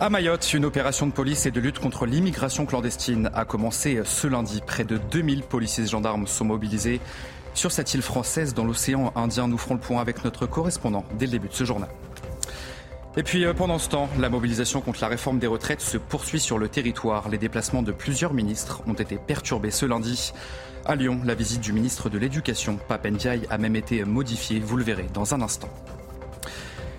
À 0.00 0.10
Mayotte, 0.10 0.54
une 0.54 0.64
opération 0.64 1.08
de 1.08 1.12
police 1.12 1.46
et 1.46 1.50
de 1.50 1.58
lutte 1.58 1.80
contre 1.80 2.06
l'immigration 2.06 2.66
clandestine 2.66 3.30
a 3.34 3.44
commencé 3.44 4.00
ce 4.04 4.28
lundi. 4.28 4.60
Près 4.64 4.84
de 4.84 4.96
2000 4.96 5.42
policiers 5.42 5.82
et 5.82 5.86
gendarmes 5.88 6.28
sont 6.28 6.44
mobilisés 6.44 7.00
sur 7.52 7.72
cette 7.72 7.94
île 7.94 8.02
française 8.02 8.54
dans 8.54 8.64
l'océan 8.64 9.12
Indien. 9.16 9.48
Nous 9.48 9.58
ferons 9.58 9.74
le 9.74 9.80
point 9.80 10.00
avec 10.00 10.22
notre 10.22 10.46
correspondant 10.46 11.04
dès 11.18 11.26
le 11.26 11.32
début 11.32 11.48
de 11.48 11.52
ce 11.52 11.64
journal. 11.64 11.88
Et 13.16 13.24
puis 13.24 13.44
euh, 13.44 13.54
pendant 13.54 13.80
ce 13.80 13.88
temps, 13.88 14.08
la 14.20 14.28
mobilisation 14.28 14.80
contre 14.82 15.00
la 15.00 15.08
réforme 15.08 15.40
des 15.40 15.48
retraites 15.48 15.80
se 15.80 15.98
poursuit 15.98 16.38
sur 16.38 16.58
le 16.58 16.68
territoire. 16.68 17.28
Les 17.28 17.38
déplacements 17.38 17.82
de 17.82 17.90
plusieurs 17.90 18.34
ministres 18.34 18.82
ont 18.86 18.94
été 18.94 19.16
perturbés 19.16 19.72
ce 19.72 19.84
lundi. 19.84 20.32
À 20.84 20.94
Lyon, 20.94 21.22
la 21.24 21.34
visite 21.34 21.60
du 21.60 21.72
ministre 21.72 22.08
de 22.08 22.18
l'Éducation, 22.18 22.78
Papendiaï, 22.86 23.48
a 23.50 23.58
même 23.58 23.74
été 23.74 24.04
modifiée. 24.04 24.60
Vous 24.60 24.76
le 24.76 24.84
verrez 24.84 25.08
dans 25.12 25.34
un 25.34 25.42
instant. 25.42 25.70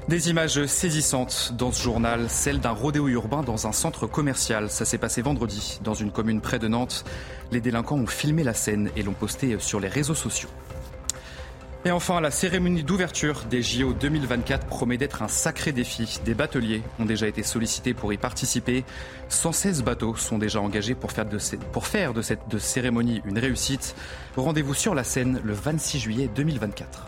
Des 0.10 0.32
images 0.32 0.66
saisissantes 0.66 1.54
dans 1.56 1.72
ce 1.72 1.84
journal, 1.84 2.32
celle 2.32 2.60
d'un 2.60 2.72
rodéo 2.72 3.08
urbain 3.10 3.44
dans 3.44 3.68
un 3.68 3.72
centre 3.72 4.08
commercial. 4.08 4.72
Ça 4.72 4.84
s'est 4.84 4.98
passé 4.98 5.22
vendredi 5.22 5.80
dans 5.84 5.94
une 5.94 6.10
commune 6.10 6.42
près 6.42 6.58
de 6.58 6.68
Nantes. 6.68 7.06
Les 7.52 7.62
délinquants 7.62 8.00
ont 8.00 8.08
filmé 8.08 8.42
la 8.42 8.56
scène 8.56 8.90
et 8.96 9.04
l'ont 9.04 9.14
posté 9.14 9.60
sur 9.60 9.80
les 9.80 9.88
réseaux 9.88 10.16
sociaux. 10.16 10.50
Et 11.86 11.92
enfin, 11.92 12.22
la 12.22 12.32
cérémonie 12.32 12.82
d'ouverture 12.82 13.44
des 13.52 13.62
JO 13.62 13.94
2024 13.94 14.66
promet 14.66 14.98
d'être 14.98 15.22
un 15.22 15.28
sacré 15.28 15.74
défi. 15.74 16.20
Des 16.26 16.34
bateliers 16.34 16.82
ont 17.00 17.06
déjà 17.06 17.28
été 17.28 17.44
sollicités 17.44 17.94
pour 17.94 18.12
y 18.12 18.18
participer. 18.18 18.86
116 19.28 19.84
bateaux 19.84 20.16
sont 20.16 20.40
déjà 20.40 20.60
engagés 20.60 20.96
pour 20.96 21.12
faire 21.12 21.28
de, 21.28 21.38
pour 21.72 21.86
faire 21.86 22.16
de 22.16 22.24
cette 22.24 22.58
cérémonie 22.58 23.22
une 23.26 23.38
réussite. 23.38 23.96
Rendez-vous 24.36 24.74
sur 24.74 24.96
la 24.96 25.04
scène 25.04 25.40
le 25.44 25.54
26 25.54 26.00
juillet 26.00 26.30
2024. 26.36 27.06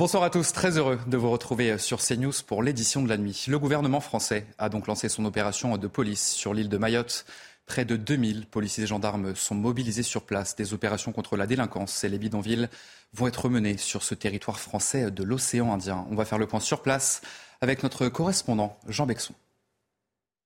Bonsoir 0.00 0.22
à 0.22 0.30
tous, 0.30 0.52
très 0.52 0.78
heureux 0.78 1.00
de 1.08 1.16
vous 1.16 1.28
retrouver 1.28 1.76
sur 1.76 1.98
CNews 1.98 2.30
pour 2.46 2.62
l'édition 2.62 3.02
de 3.02 3.08
la 3.08 3.16
nuit. 3.16 3.46
Le 3.48 3.58
gouvernement 3.58 3.98
français 3.98 4.46
a 4.56 4.68
donc 4.68 4.86
lancé 4.86 5.08
son 5.08 5.24
opération 5.24 5.76
de 5.76 5.88
police 5.88 6.30
sur 6.34 6.54
l'île 6.54 6.68
de 6.68 6.78
Mayotte. 6.78 7.26
Près 7.66 7.84
de 7.84 7.96
2000 7.96 8.46
policiers 8.46 8.84
et 8.84 8.86
gendarmes 8.86 9.34
sont 9.34 9.56
mobilisés 9.56 10.04
sur 10.04 10.22
place. 10.22 10.54
Des 10.54 10.72
opérations 10.72 11.10
contre 11.10 11.36
la 11.36 11.48
délinquance 11.48 12.04
et 12.04 12.08
les 12.08 12.18
bidonvilles 12.18 12.68
vont 13.12 13.26
être 13.26 13.48
menées 13.48 13.76
sur 13.76 14.04
ce 14.04 14.14
territoire 14.14 14.60
français 14.60 15.10
de 15.10 15.24
l'océan 15.24 15.72
Indien. 15.72 16.06
On 16.12 16.14
va 16.14 16.24
faire 16.24 16.38
le 16.38 16.46
point 16.46 16.60
sur 16.60 16.80
place 16.80 17.20
avec 17.60 17.82
notre 17.82 18.08
correspondant 18.08 18.78
Jean 18.86 19.04
Bexon. 19.04 19.34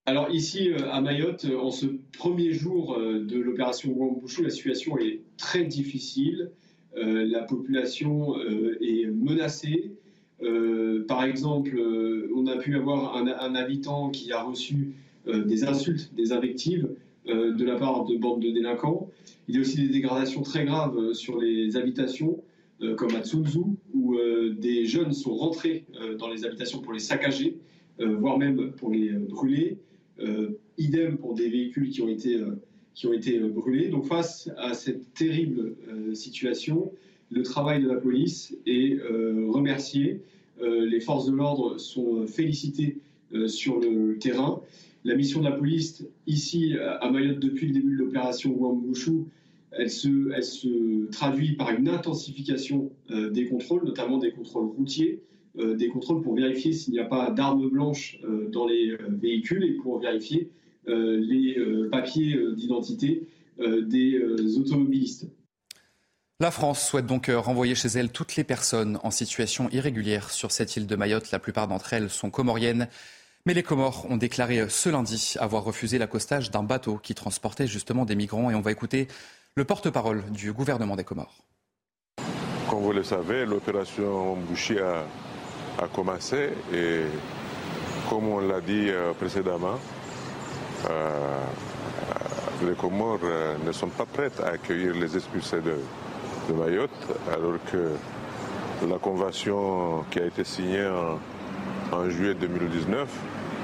Alors 0.06 0.30
ici 0.30 0.73
euh, 0.73 0.91
à 0.91 1.03
Mayotte, 1.03 1.45
en 1.45 1.70
ce 1.70 1.84
premier 2.17 2.55
jour 2.55 2.95
euh, 2.95 3.23
de 3.27 3.39
l'opération 3.39 3.92
Wambouchou, 3.92 4.45
la 4.45 4.50
situation 4.50 4.97
est 4.97 5.20
très 5.36 5.64
difficile. 5.64 6.53
Euh, 6.97 7.27
la 7.27 7.43
population 7.43 8.37
euh, 8.39 8.77
est 8.83 9.07
menacée. 9.07 9.93
Euh, 10.43 11.05
par 11.07 11.25
exemple, 11.25 11.81
on 12.35 12.47
a 12.47 12.57
pu 12.57 12.77
avoir 12.77 13.17
un, 13.17 13.55
habitant 13.55 14.11
qui 14.11 14.33
a 14.33 14.43
reçu 14.43 14.93
des 15.27 15.65
insultes, 15.65 16.13
des 16.15 16.33
invectives 16.33 16.89
de 17.27 17.65
la 17.65 17.77
part 17.77 18.05
de 18.07 18.17
bandes 18.17 18.43
de 18.43 18.51
délinquants. 18.51 19.09
Il 19.47 19.55
y 19.55 19.59
a 19.59 19.61
aussi 19.61 19.77
des 19.77 19.89
dégradations 19.89 20.43
très 20.43 20.65
graves 20.65 21.13
sur 21.13 21.41
les 21.41 21.77
habitations, 21.77 22.43
comme 22.97 23.15
à 23.15 23.23
Tsunzu, 23.23 23.61
où 23.95 24.17
des 24.59 24.85
jeunes 24.85 25.13
sont 25.13 25.35
rentrés 25.35 25.85
dans 26.19 26.29
les 26.29 26.45
habitations 26.45 26.81
pour 26.81 26.93
les 26.93 26.98
saccager, 26.98 27.59
voire 28.01 28.37
même 28.37 28.73
pour 28.73 28.91
les 28.91 29.11
brûler. 29.11 29.79
idem 30.77 31.17
pour 31.19 31.35
des 31.35 31.48
véhicules 31.48 31.91
qui 31.91 32.03
ont 32.03 32.09
été 32.09 32.41
qui 32.95 33.07
ont 33.07 33.12
été 33.12 33.39
euh, 33.39 33.48
brûlés. 33.48 33.89
Donc 33.89 34.07
face 34.07 34.51
à 34.57 34.75
cette 34.75 35.15
terrible 35.15 35.75
euh, 35.89 36.15
situation, 36.15 36.93
le 37.31 37.43
travail 37.43 37.83
de 37.83 37.89
la 37.89 37.97
police 37.97 38.57
est 38.67 38.98
euh, 39.01 39.47
remercié. 39.48 40.20
les 40.61 41.01
forces 41.01 41.27
de 41.27 41.33
l'ordre 41.33 41.79
sont 41.79 42.27
félicitées 42.27 42.98
sur 43.47 43.81
le 43.81 44.19
terrain. 44.19 44.61
La 45.02 45.17
mission 45.17 45.41
de 45.41 45.47
la 45.47 45.57
police 45.57 46.07
ici 46.27 46.75
à 47.01 47.11
Mayotte 47.11 47.41
depuis 47.41 47.67
le 47.67 47.73
début 47.73 47.95
de 47.97 48.02
l'opération 48.05 48.55
Wambushu, 48.55 49.25
elle 49.73 49.91
se, 49.91 51.11
traduit 51.11 51.57
par 51.57 51.70
une 51.70 51.89
intensification 51.89 52.92
des 53.11 53.47
contrôles, 53.47 53.85
notamment 53.85 54.19
des 54.19 54.31
contrôles 54.31 54.69
routiers, 54.79 55.23
des 55.58 55.89
contrôles 55.89 56.23
pour 56.23 56.36
vérifier 56.36 56.73
s'il 56.73 56.92
n'y 56.92 57.01
a 57.01 57.07
pas 57.07 57.31
d'armes 57.31 57.69
blanches 57.69 58.20
dans 58.52 58.67
les 58.67 58.95
véhicules 59.08 59.64
et 59.64 59.73
pour 59.73 59.98
vérifier 59.98 60.48
les 60.87 61.57
euh, 61.59 61.89
papiers 61.91 62.37
euh, 62.37 62.55
d'identité 62.55 63.29
des 63.59 64.19
automobilistes. 64.59 65.27
La 66.41 66.51
France 66.51 66.85
souhaite 66.85 67.07
donc 67.07 67.31
renvoyer 67.33 67.77
chez 67.77 67.89
elle 67.89 68.11
toutes 68.11 68.35
les 68.35 68.43
personnes 68.43 68.98
en 69.05 69.13
situation 69.13 69.69
irrégulière 69.70 70.31
sur 70.31 70.51
cette 70.51 70.75
île 70.77 70.89
de 70.89 70.97
Mayotte. 70.97 71.31
La 71.31 71.39
plupart 71.39 71.69
d'entre 71.69 71.93
elles 71.93 72.11
sont 72.11 72.31
comoriennes. 72.31 72.89
Mais 73.47 73.55
les 73.55 73.63
Comores 73.63 74.11
ont 74.11 74.17
déclaré 74.17 74.69
ce 74.69 74.89
lundi 74.89 75.35
avoir 75.39 75.63
refusé 75.63 75.98
l'accostage 75.98 76.51
d'un 76.51 76.65
bateau 76.65 76.97
qui 76.97 77.14
transportait 77.14 77.69
justement 77.69 78.05
des 78.05 78.17
migrants. 78.17 78.51
Et 78.51 78.57
on 78.57 78.63
va 78.63 78.73
écouter 78.73 79.07
le 79.55 79.64
porte-parole 79.64 80.25
du 80.33 80.53
gouvernement 80.53 80.97
des 80.97 81.05
Comores. 81.05 81.45
Comme 82.69 82.81
vous 82.81 82.93
le 82.93 83.05
savez, 83.05 83.45
l'opération 83.45 84.35
Boucher 84.37 84.81
a, 84.81 85.05
a, 85.79 85.89
commencé 85.89 86.49
et 86.73 87.03
comme 88.09 88.29
on 88.29 88.41
l'a 88.41 88.61
dit 88.61 88.89
précédemment, 89.19 89.75
euh, 89.75 90.02
les 92.67 92.75
Comores 92.75 93.20
euh, 93.25 93.57
ne 93.65 93.73
sont 93.73 93.89
pas 93.89 94.07
prêtes 94.07 94.41
à 94.41 94.51
accueillir 94.51 94.95
les 94.95 95.17
expulsés 95.17 95.61
de, 95.61 95.77
Mayotte, 96.53 96.91
alors 97.33 97.59
que 97.70 97.93
la 98.87 98.98
convention 98.98 100.05
qui 100.11 100.19
a 100.19 100.27
été 100.27 100.45
signée 100.45 100.87
en, 101.93 102.11
juillet 102.11 102.35
2019 102.35 103.09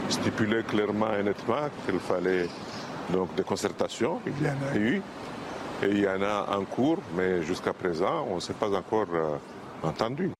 stipulait 0.08 0.62
clairement 0.62 1.12
et 1.18 1.22
nettement 1.22 1.68
qu'il 1.84 1.98
fallait 1.98 2.46
donc 3.10 3.34
des 3.34 3.42
concertations. 3.42 4.20
Il 4.26 4.46
y 4.46 4.48
en 4.48 4.72
a 4.72 4.76
eu. 4.76 5.02
Et 5.82 5.90
il 5.90 5.98
y 5.98 6.08
en 6.08 6.22
a 6.22 6.56
en 6.56 6.64
cours, 6.64 6.98
mais 7.16 7.42
jusqu'à 7.42 7.72
présent, 7.72 8.26
on 8.30 8.36
ne 8.36 8.40
s'est 8.40 8.54
pas 8.54 8.70
encore 8.70 9.08
euh, 9.12 9.36
entendu. 9.82 10.30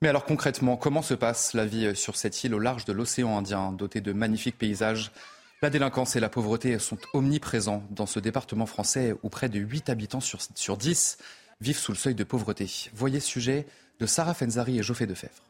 Mais 0.00 0.08
alors 0.08 0.24
concrètement, 0.24 0.76
comment 0.76 1.02
se 1.02 1.14
passe 1.14 1.54
la 1.54 1.66
vie 1.66 1.94
sur 1.94 2.16
cette 2.16 2.42
île 2.44 2.54
au 2.54 2.60
large 2.60 2.84
de 2.84 2.92
l'océan 2.92 3.36
Indien, 3.36 3.72
dotée 3.72 4.00
de 4.00 4.12
magnifiques 4.12 4.58
paysages 4.58 5.12
la 5.62 5.70
délinquance 5.70 6.16
et 6.16 6.20
la 6.20 6.28
pauvreté 6.28 6.78
sont 6.80 6.98
omniprésents 7.14 7.84
dans 7.90 8.06
ce 8.06 8.18
département 8.18 8.66
français 8.66 9.14
où 9.22 9.28
près 9.28 9.48
de 9.48 9.60
8 9.60 9.90
habitants 9.90 10.20
sur, 10.20 10.76
10 10.76 11.18
vivent 11.60 11.78
sous 11.78 11.92
le 11.92 11.96
seuil 11.96 12.16
de 12.16 12.24
pauvreté. 12.24 12.68
Voyez 12.94 13.20
sujet 13.20 13.66
de 14.00 14.06
Sarah 14.06 14.34
Fenzari 14.34 14.80
et 14.80 14.82
Geoffrey 14.82 15.06
Defebvre. 15.06 15.44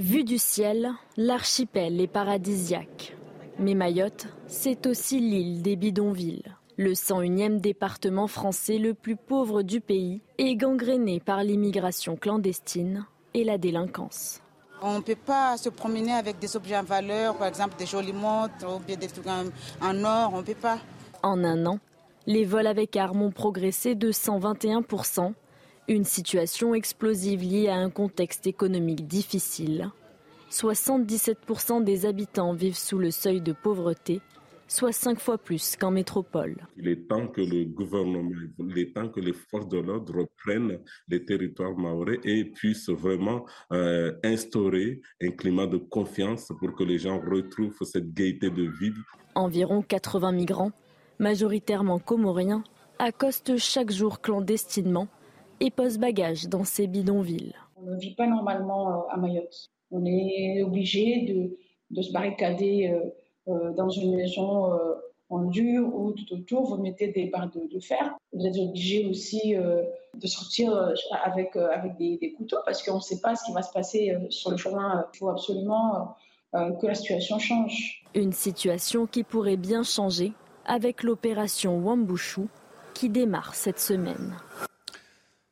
Vue 0.00 0.24
du 0.24 0.38
ciel, 0.38 0.90
l'archipel 1.16 2.00
est 2.00 2.08
paradisiaque. 2.08 3.16
Mais 3.60 3.74
Mayotte, 3.74 4.26
c'est 4.46 4.86
aussi 4.86 5.20
l'île 5.20 5.62
des 5.62 5.76
bidonvilles. 5.76 6.54
Le 6.76 6.92
101e 6.92 7.60
département 7.60 8.26
français 8.26 8.78
le 8.78 8.94
plus 8.94 9.16
pauvre 9.16 9.62
du 9.62 9.80
pays 9.80 10.22
est 10.38 10.56
gangréné 10.56 11.20
par 11.20 11.42
l'immigration 11.42 12.16
clandestine 12.16 13.06
et 13.34 13.44
la 13.44 13.58
délinquance. 13.58 14.40
On 14.80 14.98
ne 14.98 15.00
peut 15.00 15.16
pas 15.16 15.56
se 15.56 15.68
promener 15.68 16.12
avec 16.12 16.38
des 16.38 16.56
objets 16.56 16.76
en 16.76 16.84
valeur, 16.84 17.36
par 17.36 17.48
exemple 17.48 17.74
des 17.78 17.86
jolies 17.86 18.12
montres 18.12 18.64
ou 18.68 18.78
bien 18.78 18.96
des 18.96 19.08
trucs 19.08 19.26
en 19.26 20.04
or, 20.04 20.30
on 20.34 20.38
ne 20.38 20.42
peut 20.42 20.54
pas. 20.54 20.78
En 21.22 21.42
un 21.42 21.66
an, 21.66 21.78
les 22.26 22.44
vols 22.44 22.66
avec 22.66 22.96
armes 22.96 23.22
ont 23.22 23.32
progressé 23.32 23.94
de 23.94 24.12
121%, 24.12 25.32
une 25.88 26.04
situation 26.04 26.74
explosive 26.74 27.42
liée 27.42 27.68
à 27.68 27.76
un 27.76 27.90
contexte 27.90 28.46
économique 28.46 29.06
difficile. 29.06 29.90
77% 30.50 31.82
des 31.82 32.06
habitants 32.06 32.52
vivent 32.52 32.78
sous 32.78 32.98
le 32.98 33.10
seuil 33.10 33.40
de 33.40 33.52
pauvreté 33.52 34.20
soit 34.68 34.92
cinq 34.92 35.18
fois 35.18 35.38
plus 35.38 35.76
qu'en 35.76 35.90
métropole. 35.90 36.56
Il 36.76 36.86
est 36.88 37.08
temps 37.08 37.26
que 37.26 37.40
le 37.40 37.64
gouvernement, 37.64 38.30
il 38.58 38.78
est 38.78 38.94
temps 38.94 39.08
que 39.08 39.20
les 39.20 39.32
forces 39.32 39.66
de 39.68 39.78
l'ordre 39.78 40.14
reprennent 40.18 40.78
les 41.08 41.24
territoires 41.24 41.76
maorais 41.76 42.20
et 42.24 42.44
puissent 42.44 42.90
vraiment 42.90 43.44
euh, 43.72 44.12
instaurer 44.22 45.00
un 45.22 45.30
climat 45.30 45.66
de 45.66 45.78
confiance 45.78 46.52
pour 46.60 46.74
que 46.74 46.84
les 46.84 46.98
gens 46.98 47.18
retrouvent 47.18 47.82
cette 47.82 48.12
gaieté 48.12 48.50
de 48.50 48.62
vie. 48.62 48.92
Environ 49.34 49.82
80 49.82 50.32
migrants, 50.32 50.72
majoritairement 51.18 51.98
comoriens, 51.98 52.62
accostent 52.98 53.56
chaque 53.56 53.90
jour 53.90 54.20
clandestinement 54.20 55.08
et 55.60 55.70
posent 55.70 55.98
bagages 55.98 56.46
dans 56.48 56.64
ces 56.64 56.86
bidonvilles. 56.86 57.54
On 57.76 57.94
ne 57.94 57.98
vit 57.98 58.14
pas 58.14 58.26
normalement 58.26 58.90
euh, 58.90 59.14
à 59.14 59.16
Mayotte. 59.16 59.70
On 59.90 60.04
est 60.04 60.62
obligé 60.62 61.22
de, 61.22 61.56
de 61.90 62.02
se 62.02 62.12
barricader 62.12 62.90
euh, 62.92 63.08
dans 63.48 63.88
une 63.88 64.16
maison 64.16 64.72
euh, 64.72 64.94
en 65.30 65.44
dur 65.44 65.94
ou 65.94 66.12
tout 66.12 66.34
autour, 66.34 66.64
vous 66.64 66.82
mettez 66.82 67.08
des 67.08 67.26
barres 67.26 67.50
de, 67.50 67.80
fer. 67.80 68.16
Vous 68.32 68.46
êtes 68.46 68.56
obligé 68.56 69.06
aussi 69.06 69.56
euh, 69.56 69.82
de 70.14 70.26
sortir 70.26 70.94
avec, 71.22 71.54
avec 71.56 71.96
des, 71.96 72.34
couteaux 72.36 72.58
parce 72.64 72.82
qu'on 72.82 72.96
ne 72.96 73.00
sait 73.00 73.20
pas 73.20 73.36
ce 73.36 73.44
qui 73.44 73.52
va 73.52 73.62
se 73.62 73.72
passer 73.72 74.16
sur 74.30 74.50
le 74.50 74.56
chemin. 74.56 75.06
Il 75.12 75.18
faut 75.18 75.28
absolument 75.28 76.16
que 76.54 76.86
la 76.86 76.94
situation 76.94 77.38
change. 77.38 78.02
Une 78.14 78.32
situation 78.32 79.06
qui 79.06 79.22
pourrait 79.22 79.58
bien 79.58 79.82
changer 79.82 80.32
avec 80.64 81.02
l'opération 81.02 81.78
Wambushu 81.78 82.46
qui 82.94 83.10
démarre 83.10 83.54
cette 83.54 83.80
semaine. 83.80 84.34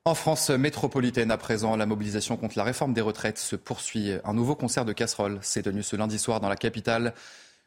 En 0.06 0.14
France 0.14 0.50
métropolitaine, 0.50 1.32
à 1.32 1.36
présent, 1.36 1.74
la 1.74 1.84
mobilisation 1.84 2.36
contre 2.36 2.56
la 2.56 2.62
réforme 2.62 2.92
des 2.92 3.00
retraites 3.00 3.38
se 3.38 3.56
poursuit. 3.56 4.12
Un 4.22 4.34
nouveau 4.34 4.54
concert 4.54 4.84
de 4.84 4.92
casseroles 4.92 5.40
s'est 5.42 5.62
tenu 5.62 5.82
ce 5.82 5.96
lundi 5.96 6.20
soir 6.20 6.38
dans 6.38 6.48
la 6.48 6.54
capitale, 6.54 7.12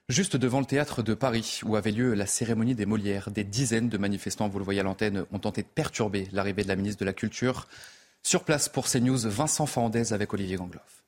juste 0.09 0.35
devant 0.35 0.59
le 0.59 0.65
théâtre 0.65 1.03
de 1.03 1.13
Paris, 1.13 1.61
où 1.63 1.75
avait 1.75 1.91
lieu 1.91 2.13
la 2.13 2.25
cérémonie 2.25 2.75
des 2.75 2.85
Molières. 2.85 3.31
Des 3.31 3.43
dizaines 3.43 3.89
de 3.89 3.97
manifestants, 3.97 4.49
vous 4.49 4.59
le 4.59 4.65
voyez 4.65 4.81
à 4.81 4.83
l'antenne, 4.83 5.25
ont 5.31 5.39
tenté 5.39 5.61
de 5.61 5.67
perturber 5.67 6.27
l'arrivée 6.33 6.63
de 6.63 6.67
la 6.67 6.75
ministre 6.75 6.99
de 6.99 7.05
la 7.05 7.13
Culture. 7.13 7.67
Sur 8.23 8.43
place 8.43 8.67
pour 8.67 8.87
CNews, 8.87 9.29
Vincent 9.29 9.65
Fandez 9.65 10.11
avec 10.11 10.33
Olivier 10.33 10.57
Gangloff. 10.57 11.03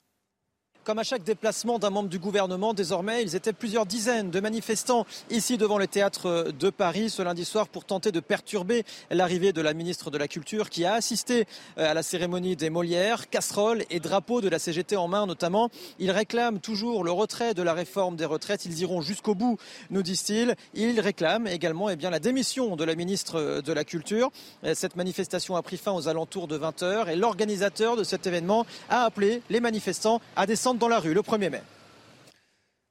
Comme 0.83 0.97
à 0.97 1.03
chaque 1.03 1.23
déplacement 1.23 1.77
d'un 1.77 1.91
membre 1.91 2.09
du 2.09 2.17
gouvernement, 2.17 2.73
désormais, 2.73 3.21
ils 3.21 3.35
étaient 3.35 3.53
plusieurs 3.53 3.85
dizaines 3.85 4.31
de 4.31 4.39
manifestants 4.39 5.05
ici 5.29 5.59
devant 5.59 5.77
le 5.77 5.85
théâtre 5.85 6.51
de 6.57 6.69
Paris 6.71 7.11
ce 7.11 7.21
lundi 7.21 7.45
soir 7.45 7.67
pour 7.67 7.85
tenter 7.85 8.11
de 8.11 8.19
perturber 8.19 8.83
l'arrivée 9.11 9.53
de 9.53 9.61
la 9.61 9.75
ministre 9.75 10.09
de 10.09 10.17
la 10.17 10.27
Culture 10.27 10.71
qui 10.71 10.83
a 10.83 10.95
assisté 10.95 11.45
euh, 11.77 11.91
à 11.91 11.93
la 11.93 12.01
cérémonie 12.01 12.55
des 12.55 12.71
Molières, 12.71 13.29
casseroles 13.29 13.83
et 13.91 13.99
drapeaux 13.99 14.41
de 14.41 14.49
la 14.49 14.57
CGT 14.57 14.95
en 14.95 15.07
main 15.07 15.27
notamment. 15.27 15.69
Ils 15.99 16.09
réclament 16.09 16.59
toujours 16.59 17.03
le 17.03 17.11
retrait 17.11 17.53
de 17.53 17.61
la 17.61 17.73
réforme 17.73 18.15
des 18.15 18.25
retraites. 18.25 18.65
Ils 18.65 18.79
iront 18.79 19.01
jusqu'au 19.01 19.35
bout, 19.35 19.59
nous 19.91 20.01
disent-ils. 20.01 20.55
Ils 20.73 20.99
réclament 20.99 21.45
également 21.45 21.91
eh 21.91 21.95
bien, 21.95 22.09
la 22.09 22.19
démission 22.19 22.75
de 22.75 22.83
la 22.83 22.95
ministre 22.95 23.61
de 23.61 23.73
la 23.73 23.83
Culture. 23.83 24.31
Euh, 24.63 24.73
cette 24.73 24.95
manifestation 24.95 25.55
a 25.55 25.61
pris 25.61 25.77
fin 25.77 25.91
aux 25.91 26.07
alentours 26.07 26.47
de 26.47 26.57
20h 26.57 27.07
et 27.07 27.15
l'organisateur 27.15 27.97
de 27.97 28.03
cet 28.03 28.25
événement 28.25 28.65
a 28.89 29.03
appelé 29.03 29.43
les 29.51 29.59
manifestants 29.59 30.21
à 30.35 30.47
descendre 30.47 30.70
dans 30.79 30.87
la 30.87 30.99
rue 30.99 31.13
le 31.13 31.21
1er 31.21 31.49
mai. 31.49 31.61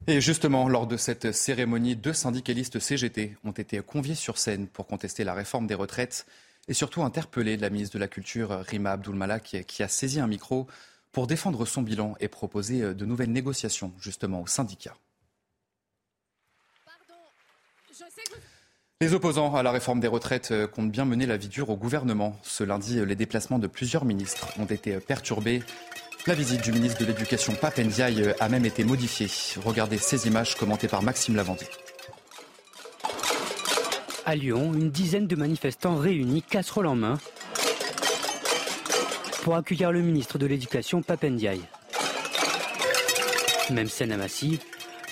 Et 0.07 0.21
justement, 0.21 0.69
lors 0.69 0.87
de 0.87 0.97
cette 0.97 1.33
cérémonie, 1.33 1.95
deux 1.95 2.15
syndicalistes 2.15 2.79
CGT 2.79 3.37
ont 3.45 3.53
été 3.53 3.81
conviés 3.81 4.15
sur 4.15 4.39
scène 4.39 4.67
pour 4.67 4.87
contester 4.87 5.25
la 5.25 5.35
réforme 5.35 5.67
des 5.67 5.75
retraites 5.75 6.27
et 6.69 6.75
surtout 6.75 7.03
interpeller 7.03 7.57
la 7.57 7.71
ministre 7.71 7.95
de 7.95 8.01
la 8.01 8.09
Culture, 8.09 8.51
Rima 8.67 8.93
Abdulmalak, 8.93 9.65
qui 9.67 9.83
a 9.83 9.89
saisi 9.89 10.21
un 10.21 10.27
micro 10.27 10.67
pour 11.13 11.27
défendre 11.27 11.67
son 11.67 11.83
bilan 11.83 12.15
et 12.21 12.29
proposer 12.29 12.95
de 12.95 13.05
nouvelles 13.05 13.33
négociations 13.33 13.93
justement 14.01 14.41
aux 14.41 14.47
syndicats. 14.47 14.97
Les 19.03 19.15
opposants 19.15 19.55
à 19.55 19.63
la 19.63 19.71
réforme 19.71 20.01
des 20.01 20.09
retraites 20.09 20.53
comptent 20.67 20.93
bien 20.93 21.07
mener 21.07 21.25
la 21.25 21.39
vie 21.39 21.49
dure 21.49 21.71
au 21.71 21.77
gouvernement. 21.77 22.37
Ce 22.43 22.65
lundi, 22.65 23.05
les 23.05 23.17
déplacements 23.17 23.59
de 23.59 23.67
plusieurs 23.67 24.05
ministres 24.05 24.49
ont 24.59 24.67
été 24.67 25.01
perturbés. 25.01 25.63
La 26.27 26.35
visite 26.35 26.63
du 26.63 26.71
ministre 26.73 27.01
de 27.01 27.07
l'Éducation 27.07 27.55
Papendiaï 27.55 28.35
a 28.39 28.49
même 28.51 28.67
été 28.67 28.85
modifiée. 28.85 29.27
Regardez 29.65 29.97
ces 29.97 30.27
images 30.27 30.55
commentées 30.55 30.87
par 30.87 31.03
Maxime 31.03 31.35
Lavandier. 31.35 31.67
À 34.27 34.37
Lyon, 34.37 34.75
une 34.75 34.91
dizaine 34.91 35.27
de 35.27 35.35
manifestants 35.35 35.97
réunis, 35.97 36.43
casserole 36.43 36.89
en 36.89 36.95
main, 36.95 37.19
pour 39.43 39.57
accueillir 39.57 39.93
le 39.93 40.03
ministre 40.03 40.37
de 40.37 40.47
l'Éducation 40.47 41.03
Papendiaï. 41.03 41.63
Même 43.71 43.89
scène 43.89 44.13
à 44.13 44.19
Massy, 44.19 44.61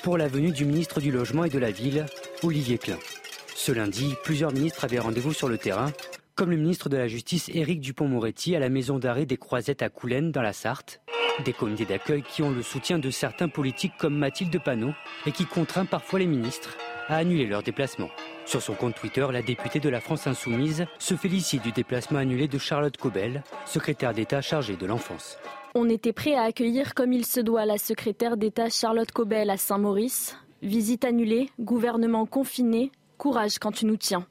pour 0.02 0.18
la 0.18 0.28
venue 0.28 0.52
du 0.52 0.66
ministre 0.66 1.00
du 1.00 1.10
Logement 1.10 1.44
et 1.44 1.50
de 1.50 1.58
la 1.58 1.70
Ville, 1.70 2.04
Olivier 2.42 2.76
Klein. 2.76 2.98
Ce 3.56 3.72
lundi, 3.72 4.14
plusieurs 4.24 4.52
ministres 4.52 4.84
avaient 4.84 4.98
rendez-vous 4.98 5.32
sur 5.32 5.48
le 5.48 5.56
terrain 5.56 5.90
comme 6.38 6.50
le 6.52 6.56
ministre 6.56 6.88
de 6.88 6.96
la 6.96 7.08
Justice 7.08 7.50
Éric 7.52 7.80
Dupont-Moretti 7.80 8.54
à 8.54 8.60
la 8.60 8.68
maison 8.68 9.00
d'arrêt 9.00 9.26
des 9.26 9.36
Croisettes 9.36 9.82
à 9.82 9.88
Coulennes 9.88 10.30
dans 10.30 10.40
la 10.40 10.52
Sarthe. 10.52 11.00
Des 11.44 11.52
comités 11.52 11.84
d'accueil 11.84 12.22
qui 12.22 12.44
ont 12.44 12.50
le 12.52 12.62
soutien 12.62 13.00
de 13.00 13.10
certains 13.10 13.48
politiques 13.48 13.94
comme 13.98 14.16
Mathilde 14.16 14.62
Panot 14.62 14.92
et 15.26 15.32
qui 15.32 15.46
contraint 15.46 15.84
parfois 15.84 16.20
les 16.20 16.26
ministres 16.26 16.76
à 17.08 17.16
annuler 17.16 17.46
leurs 17.46 17.64
déplacements. 17.64 18.10
Sur 18.46 18.62
son 18.62 18.74
compte 18.74 18.94
Twitter, 18.94 19.26
la 19.32 19.42
députée 19.42 19.80
de 19.80 19.88
la 19.88 20.00
France 20.00 20.28
Insoumise 20.28 20.86
se 21.00 21.16
félicite 21.16 21.64
du 21.64 21.72
déplacement 21.72 22.20
annulé 22.20 22.46
de 22.46 22.58
Charlotte 22.58 22.96
Cobel, 22.96 23.42
secrétaire 23.66 24.14
d'État 24.14 24.40
chargée 24.40 24.76
de 24.76 24.86
l'enfance. 24.86 25.38
On 25.74 25.88
était 25.88 26.12
prêt 26.12 26.34
à 26.34 26.42
accueillir 26.42 26.94
comme 26.94 27.12
il 27.12 27.26
se 27.26 27.40
doit 27.40 27.66
la 27.66 27.78
secrétaire 27.78 28.36
d'État 28.36 28.68
Charlotte 28.68 29.10
Cobel 29.10 29.50
à 29.50 29.56
Saint-Maurice. 29.56 30.36
Visite 30.62 31.04
annulée, 31.04 31.50
gouvernement 31.58 32.26
confiné, 32.26 32.92
courage 33.16 33.58
quand 33.58 33.72
tu 33.72 33.86
nous 33.86 33.96
tiens. 33.96 34.24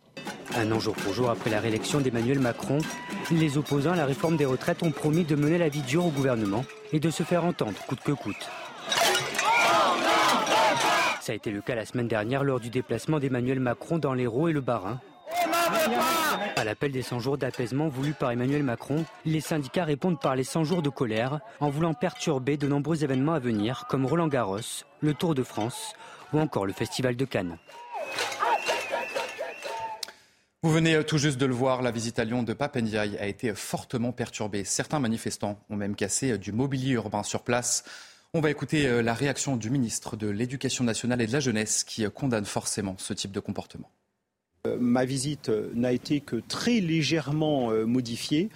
Un 0.57 0.71
an 0.71 0.79
jour 0.79 0.95
pour 0.95 1.13
jour 1.13 1.29
après 1.29 1.49
la 1.49 1.59
réélection 1.59 1.99
d'Emmanuel 1.99 2.39
Macron, 2.39 2.79
les 3.31 3.57
opposants 3.57 3.91
à 3.91 3.95
la 3.95 4.05
réforme 4.05 4.37
des 4.37 4.45
retraites 4.45 4.83
ont 4.83 4.91
promis 4.91 5.23
de 5.23 5.35
mener 5.35 5.57
la 5.57 5.69
vie 5.69 5.81
dure 5.81 6.05
au 6.05 6.09
gouvernement 6.09 6.65
et 6.93 6.99
de 6.99 7.09
se 7.09 7.23
faire 7.23 7.45
entendre 7.45 7.79
coûte 7.87 7.99
que 8.03 8.11
coûte. 8.11 8.49
Ça 11.21 11.33
a 11.33 11.35
été 11.35 11.51
le 11.51 11.61
cas 11.61 11.75
la 11.75 11.85
semaine 11.85 12.07
dernière 12.07 12.43
lors 12.43 12.59
du 12.59 12.69
déplacement 12.69 13.19
d'Emmanuel 13.19 13.59
Macron 13.59 13.97
dans 13.97 14.13
l'Hérault 14.13 14.47
et 14.47 14.53
le 14.53 14.61
Bas-Rhin. 14.61 14.99
À 16.55 16.63
l'appel 16.63 16.91
des 16.91 17.01
100 17.01 17.19
jours 17.19 17.37
d'apaisement 17.37 17.87
voulu 17.87 18.13
par 18.13 18.31
Emmanuel 18.31 18.63
Macron, 18.63 19.05
les 19.25 19.41
syndicats 19.41 19.83
répondent 19.83 20.19
par 20.19 20.35
les 20.35 20.43
100 20.43 20.63
jours 20.63 20.81
de 20.81 20.89
colère 20.89 21.39
en 21.59 21.69
voulant 21.69 21.93
perturber 21.93 22.57
de 22.57 22.67
nombreux 22.67 23.03
événements 23.03 23.33
à 23.33 23.39
venir 23.39 23.85
comme 23.89 24.05
Roland 24.05 24.27
Garros, 24.27 24.85
le 25.01 25.13
Tour 25.13 25.35
de 25.35 25.43
France 25.43 25.93
ou 26.33 26.39
encore 26.39 26.65
le 26.65 26.73
Festival 26.73 27.15
de 27.15 27.25
Cannes. 27.25 27.57
Vous 30.63 30.71
venez 30.71 31.03
tout 31.03 31.19
juste 31.19 31.37
de 31.37 31.45
le 31.45 31.53
voir, 31.53 31.83
la 31.83 31.91
visite 31.91 32.17
à 32.17 32.25
Lyon 32.25 32.41
de 32.41 32.51
Papendiaï 32.51 33.15
a 33.19 33.27
été 33.27 33.53
fortement 33.53 34.11
perturbée. 34.11 34.63
Certains 34.63 34.99
manifestants 34.99 35.59
ont 35.69 35.75
même 35.75 35.95
cassé 35.95 36.39
du 36.39 36.51
mobilier 36.51 36.93
urbain 36.93 37.21
sur 37.21 37.43
place. 37.43 37.83
On 38.33 38.41
va 38.41 38.49
écouter 38.49 38.87
euh, 38.87 39.03
la 39.03 39.13
réaction 39.13 39.55
du 39.55 39.69
ministre 39.69 40.15
de 40.15 40.27
l'Éducation 40.27 40.83
nationale 40.83 41.21
et 41.21 41.27
de 41.27 41.31
la 41.31 41.41
jeunesse 41.41 41.83
qui 41.83 42.03
condamne 42.09 42.45
forcément 42.45 42.95
ce 42.97 43.13
type 43.13 43.31
de 43.31 43.39
comportement. 43.39 43.91
Euh, 44.65 44.77
ma 44.79 45.05
visite 45.05 45.51
n'a 45.75 45.91
été 45.91 46.21
que 46.21 46.37
très 46.37 46.79
légèrement 46.79 47.71
euh, 47.71 47.85
modifiée. 47.85 48.49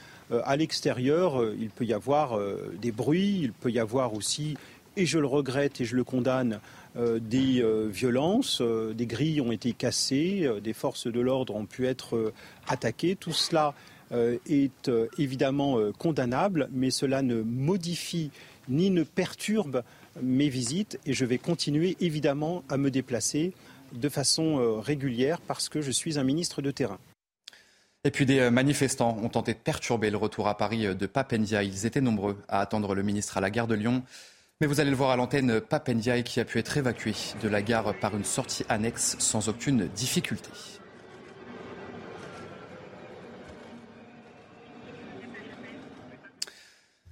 À 0.45 0.55
l'extérieur, 0.55 1.43
il 1.59 1.69
peut 1.69 1.83
y 1.83 1.93
avoir 1.93 2.39
des 2.81 2.93
bruits, 2.93 3.41
il 3.41 3.51
peut 3.51 3.69
y 3.69 3.79
avoir 3.79 4.13
aussi, 4.13 4.55
et 4.97 5.05
je 5.05 5.19
le 5.19 5.27
regrette 5.27 5.81
et 5.81 5.85
je 5.85 5.95
le 5.95 6.03
condamne, 6.03 6.53
euh, 6.53 6.57
des 6.95 7.61
euh, 7.61 7.87
violences, 7.87 8.59
euh, 8.61 8.93
des 8.93 9.05
grilles 9.05 9.39
ont 9.39 9.51
été 9.51 9.71
cassées, 9.71 10.49
des 10.61 10.73
forces 10.73 11.07
de 11.07 11.19
l'ordre 11.19 11.55
ont 11.55 11.65
pu 11.65 11.87
être 11.87 12.33
attaquées. 12.67 13.15
Tout 13.15 13.31
cela 13.31 13.73
est 14.13 14.91
évidemment 15.17 15.77
condamnable, 15.97 16.67
mais 16.73 16.91
cela 16.91 17.21
ne 17.21 17.41
modifie 17.41 18.29
ni 18.67 18.89
ne 18.89 19.03
perturbe 19.03 19.83
mes 20.21 20.49
visites 20.49 20.99
et 21.05 21.13
je 21.13 21.23
vais 21.23 21.37
continuer 21.37 21.95
évidemment 22.01 22.65
à 22.67 22.75
me 22.75 22.91
déplacer 22.91 23.53
de 23.93 24.09
façon 24.09 24.81
régulière 24.81 25.39
parce 25.39 25.69
que 25.69 25.81
je 25.81 25.91
suis 25.91 26.19
un 26.19 26.25
ministre 26.25 26.61
de 26.61 26.71
terrain. 26.71 26.99
Et 28.03 28.11
puis 28.11 28.25
des 28.25 28.49
manifestants 28.49 29.17
ont 29.23 29.29
tenté 29.29 29.53
de 29.53 29.59
perturber 29.59 30.09
le 30.09 30.17
retour 30.17 30.49
à 30.49 30.57
Paris 30.57 30.93
de 30.93 31.05
Papendia. 31.05 31.63
Ils 31.63 31.85
étaient 31.85 32.01
nombreux 32.01 32.37
à 32.49 32.59
attendre 32.59 32.95
le 32.95 33.03
ministre 33.03 33.37
à 33.37 33.41
la 33.41 33.49
gare 33.49 33.67
de 33.67 33.75
Lyon. 33.75 34.03
Mais 34.61 34.67
vous 34.67 34.79
allez 34.79 34.91
le 34.91 34.95
voir 34.95 35.09
à 35.09 35.15
l'antenne, 35.15 35.59
Papendiaï 35.59 36.23
qui 36.23 36.39
a 36.39 36.45
pu 36.45 36.59
être 36.59 36.77
évacué 36.77 37.15
de 37.41 37.49
la 37.49 37.63
gare 37.63 37.95
par 37.95 38.15
une 38.15 38.23
sortie 38.23 38.63
annexe 38.69 39.15
sans 39.17 39.49
aucune 39.49 39.87
difficulté. 39.87 40.51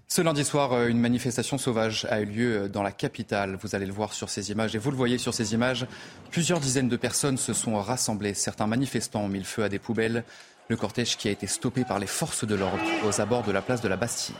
Ce 0.07 0.21
lundi 0.21 0.45
soir, 0.45 0.85
une 0.85 0.99
manifestation 0.99 1.57
sauvage 1.57 2.05
a 2.11 2.21
eu 2.21 2.25
lieu 2.25 2.69
dans 2.69 2.83
la 2.83 2.91
capitale. 2.91 3.57
Vous 3.59 3.73
allez 3.73 3.87
le 3.87 3.93
voir 3.93 4.13
sur 4.13 4.29
ces 4.29 4.51
images. 4.51 4.75
Et 4.75 4.77
vous 4.77 4.91
le 4.91 4.97
voyez 4.97 5.17
sur 5.17 5.33
ces 5.33 5.55
images, 5.55 5.87
plusieurs 6.29 6.59
dizaines 6.59 6.89
de 6.89 6.97
personnes 6.97 7.37
se 7.37 7.53
sont 7.53 7.81
rassemblées. 7.81 8.35
Certains 8.35 8.67
manifestants 8.67 9.23
ont 9.23 9.27
mis 9.27 9.39
le 9.39 9.45
feu 9.45 9.63
à 9.63 9.69
des 9.69 9.79
poubelles. 9.79 10.23
Le 10.67 10.75
cortège 10.75 11.17
qui 11.17 11.27
a 11.29 11.31
été 11.31 11.47
stoppé 11.47 11.83
par 11.83 11.97
les 11.97 12.05
forces 12.05 12.45
de 12.45 12.53
l'ordre 12.53 12.83
aux 13.07 13.21
abords 13.21 13.43
de 13.43 13.51
la 13.51 13.63
place 13.63 13.81
de 13.81 13.87
la 13.87 13.97
Bastille. 13.97 14.35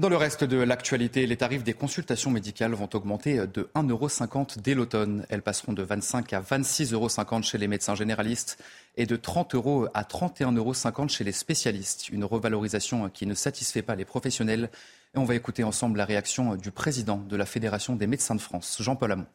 Dans 0.00 0.08
le 0.08 0.16
reste 0.16 0.44
de 0.44 0.58
l'actualité, 0.58 1.26
les 1.26 1.36
tarifs 1.36 1.64
des 1.64 1.72
consultations 1.72 2.30
médicales 2.30 2.72
vont 2.72 2.88
augmenter 2.94 3.48
de 3.48 3.68
1,50 3.74 3.90
euro 3.90 4.46
dès 4.62 4.74
l'automne. 4.74 5.26
Elles 5.28 5.42
passeront 5.42 5.72
de 5.72 5.82
25 5.82 6.32
à 6.34 6.40
26,50 6.40 6.94
euros 6.94 7.42
chez 7.42 7.58
les 7.58 7.66
médecins 7.66 7.96
généralistes 7.96 8.62
et 8.96 9.06
de 9.06 9.16
30 9.16 9.56
euros 9.56 9.88
à 9.94 10.02
31,50 10.04 10.56
euros 10.56 11.08
chez 11.08 11.24
les 11.24 11.32
spécialistes. 11.32 12.10
Une 12.10 12.24
revalorisation 12.24 13.08
qui 13.08 13.26
ne 13.26 13.34
satisfait 13.34 13.82
pas 13.82 13.96
les 13.96 14.04
professionnels. 14.04 14.70
Et 15.16 15.18
on 15.18 15.24
va 15.24 15.34
écouter 15.34 15.64
ensemble 15.64 15.98
la 15.98 16.04
réaction 16.04 16.54
du 16.54 16.70
président 16.70 17.16
de 17.16 17.34
la 17.34 17.44
Fédération 17.44 17.96
des 17.96 18.06
médecins 18.06 18.36
de 18.36 18.40
France, 18.40 18.76
Jean-Paul 18.80 19.10
Hamon. 19.10 19.26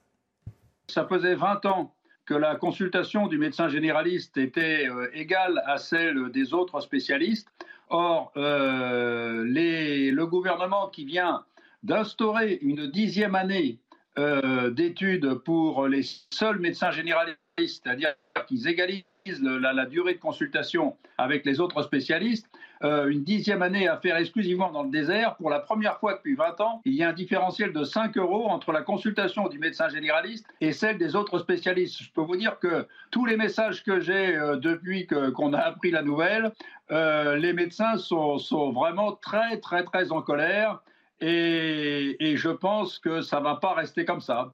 Ça 0.87 1.05
faisait 1.05 1.35
20 1.35 1.65
ans 1.65 1.93
que 2.25 2.35
la 2.35 2.55
consultation 2.55 3.27
du 3.27 3.37
médecin 3.37 3.67
généraliste 3.67 4.37
était 4.37 4.87
euh, 4.87 5.09
égale 5.13 5.61
à 5.65 5.77
celle 5.77 6.31
des 6.31 6.53
autres 6.53 6.79
spécialistes. 6.79 7.49
Or, 7.93 8.31
euh, 8.37 9.43
le 9.45 10.25
gouvernement 10.25 10.87
qui 10.87 11.05
vient 11.05 11.45
d'instaurer 11.83 12.57
une 12.63 12.87
dixième 12.87 13.35
année 13.35 13.77
euh, 14.17 14.71
d'études 14.71 15.35
pour 15.45 15.87
les 15.87 16.01
seuls 16.31 16.57
médecins 16.57 16.89
généralistes, 16.89 17.37
c'est-à-dire 17.59 18.15
qu'ils 18.47 18.67
égalisent 18.67 19.03
la, 19.43 19.85
durée 19.85 20.15
de 20.15 20.19
consultation 20.19 20.97
avec 21.19 21.45
les 21.45 21.59
autres 21.59 21.83
spécialistes, 21.83 22.47
euh, 22.83 23.07
une 23.07 23.23
dixième 23.23 23.61
année 23.61 23.87
à 23.87 23.97
faire 23.97 24.17
exclusivement 24.17 24.71
dans 24.71 24.83
le 24.83 24.89
désert, 24.89 25.35
pour 25.35 25.49
la 25.49 25.59
première 25.59 25.99
fois 25.99 26.15
depuis 26.15 26.35
20 26.35 26.61
ans, 26.61 26.81
il 26.85 26.93
y 26.93 27.03
a 27.03 27.09
un 27.09 27.13
différentiel 27.13 27.73
de 27.73 27.83
5 27.83 28.17
euros 28.17 28.47
entre 28.49 28.71
la 28.71 28.81
consultation 28.81 29.47
du 29.47 29.59
médecin 29.59 29.89
généraliste 29.89 30.45
et 30.61 30.71
celle 30.71 30.97
des 30.97 31.15
autres 31.15 31.39
spécialistes. 31.39 32.01
Je 32.01 32.11
peux 32.11 32.21
vous 32.21 32.35
dire 32.35 32.59
que 32.59 32.87
tous 33.11 33.25
les 33.25 33.37
messages 33.37 33.83
que 33.83 33.99
j'ai 33.99 34.35
euh, 34.35 34.57
depuis 34.57 35.07
qu'on 35.07 35.53
a 35.53 35.59
appris 35.59 35.91
la 35.91 36.01
nouvelle, 36.01 36.51
euh, 36.91 37.37
les 37.37 37.53
médecins 37.53 37.97
sont, 37.97 38.37
vraiment 38.71 39.13
très, 39.13 39.59
très, 39.59 39.83
très 39.83 40.11
en 40.11 40.21
colère. 40.21 40.81
Et, 41.21 42.17
et 42.19 42.37
je 42.37 42.49
pense 42.49 42.99
que 42.99 43.21
ça 43.21 43.39
ne 43.39 43.43
va 43.45 43.55
pas 43.55 43.73
rester 43.73 44.03
comme 44.03 44.21
ça. 44.21 44.51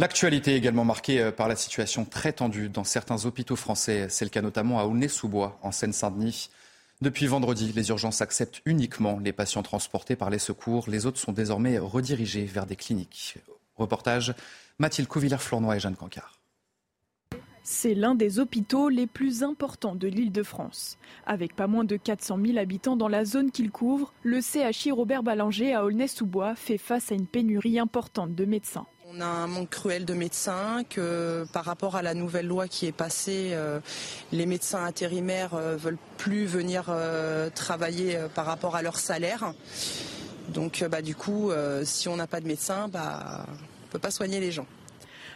L'actualité 0.00 0.52
est 0.52 0.58
également 0.58 0.84
marquée 0.84 1.20
euh, 1.20 1.32
par 1.32 1.48
la 1.48 1.56
situation 1.56 2.04
très 2.04 2.32
tendue 2.32 2.68
dans 2.68 2.84
certains 2.84 3.26
hôpitaux 3.26 3.56
français. 3.56 4.06
C'est 4.08 4.24
le 4.24 4.30
cas 4.30 4.42
notamment 4.42 4.78
à 4.78 4.84
Aulnay-sous-Bois, 4.84 5.58
en 5.60 5.72
Seine-Saint-Denis. 5.72 6.50
Depuis 7.00 7.28
vendredi, 7.28 7.72
les 7.76 7.90
urgences 7.90 8.22
acceptent 8.22 8.60
uniquement 8.64 9.20
les 9.20 9.32
patients 9.32 9.62
transportés 9.62 10.16
par 10.16 10.30
les 10.30 10.40
secours. 10.40 10.86
Les 10.88 11.06
autres 11.06 11.20
sont 11.20 11.30
désormais 11.30 11.78
redirigés 11.78 12.44
vers 12.44 12.66
des 12.66 12.74
cliniques. 12.74 13.36
Reportage 13.76 14.34
Mathilde 14.80 15.06
Couvillère-Flournoy 15.06 15.76
et 15.76 15.80
Jeanne 15.80 15.94
Cancard. 15.94 16.40
C'est 17.62 17.94
l'un 17.94 18.16
des 18.16 18.40
hôpitaux 18.40 18.88
les 18.88 19.06
plus 19.06 19.44
importants 19.44 19.94
de 19.94 20.08
l'île 20.08 20.32
de 20.32 20.42
France. 20.42 20.98
Avec 21.24 21.54
pas 21.54 21.68
moins 21.68 21.84
de 21.84 21.96
400 21.96 22.38
000 22.44 22.58
habitants 22.58 22.96
dans 22.96 23.08
la 23.08 23.24
zone 23.24 23.52
qu'il 23.52 23.70
couvre, 23.70 24.12
le 24.24 24.40
CHI 24.40 24.90
Robert 24.90 25.22
Ballanger 25.22 25.74
à 25.74 25.84
Aulnay-sous-Bois 25.84 26.56
fait 26.56 26.78
face 26.78 27.12
à 27.12 27.14
une 27.14 27.26
pénurie 27.26 27.78
importante 27.78 28.34
de 28.34 28.44
médecins. 28.44 28.86
On 29.10 29.22
a 29.22 29.26
un 29.26 29.46
manque 29.46 29.70
cruel 29.70 30.04
de 30.04 30.12
médecins, 30.12 30.82
que 30.84 31.46
par 31.54 31.64
rapport 31.64 31.96
à 31.96 32.02
la 32.02 32.12
nouvelle 32.12 32.46
loi 32.46 32.68
qui 32.68 32.84
est 32.84 32.92
passée, 32.92 33.52
euh, 33.52 33.80
les 34.32 34.44
médecins 34.44 34.84
intérimaires 34.84 35.54
ne 35.54 35.60
euh, 35.60 35.76
veulent 35.76 35.98
plus 36.18 36.44
venir 36.44 36.84
euh, 36.90 37.48
travailler 37.48 38.18
par 38.34 38.44
rapport 38.44 38.76
à 38.76 38.82
leur 38.82 38.98
salaire. 38.98 39.54
Donc 40.50 40.84
bah, 40.90 41.00
du 41.00 41.14
coup, 41.14 41.50
si 41.84 42.08
on 42.08 42.16
n'a 42.16 42.26
pas 42.26 42.40
de 42.40 42.46
médecins, 42.46 42.88
bah, 42.88 43.46
on 43.48 43.52
ne 43.52 43.90
peut 43.90 43.98
pas 43.98 44.10
soigner 44.10 44.40
les 44.40 44.52
gens. 44.52 44.66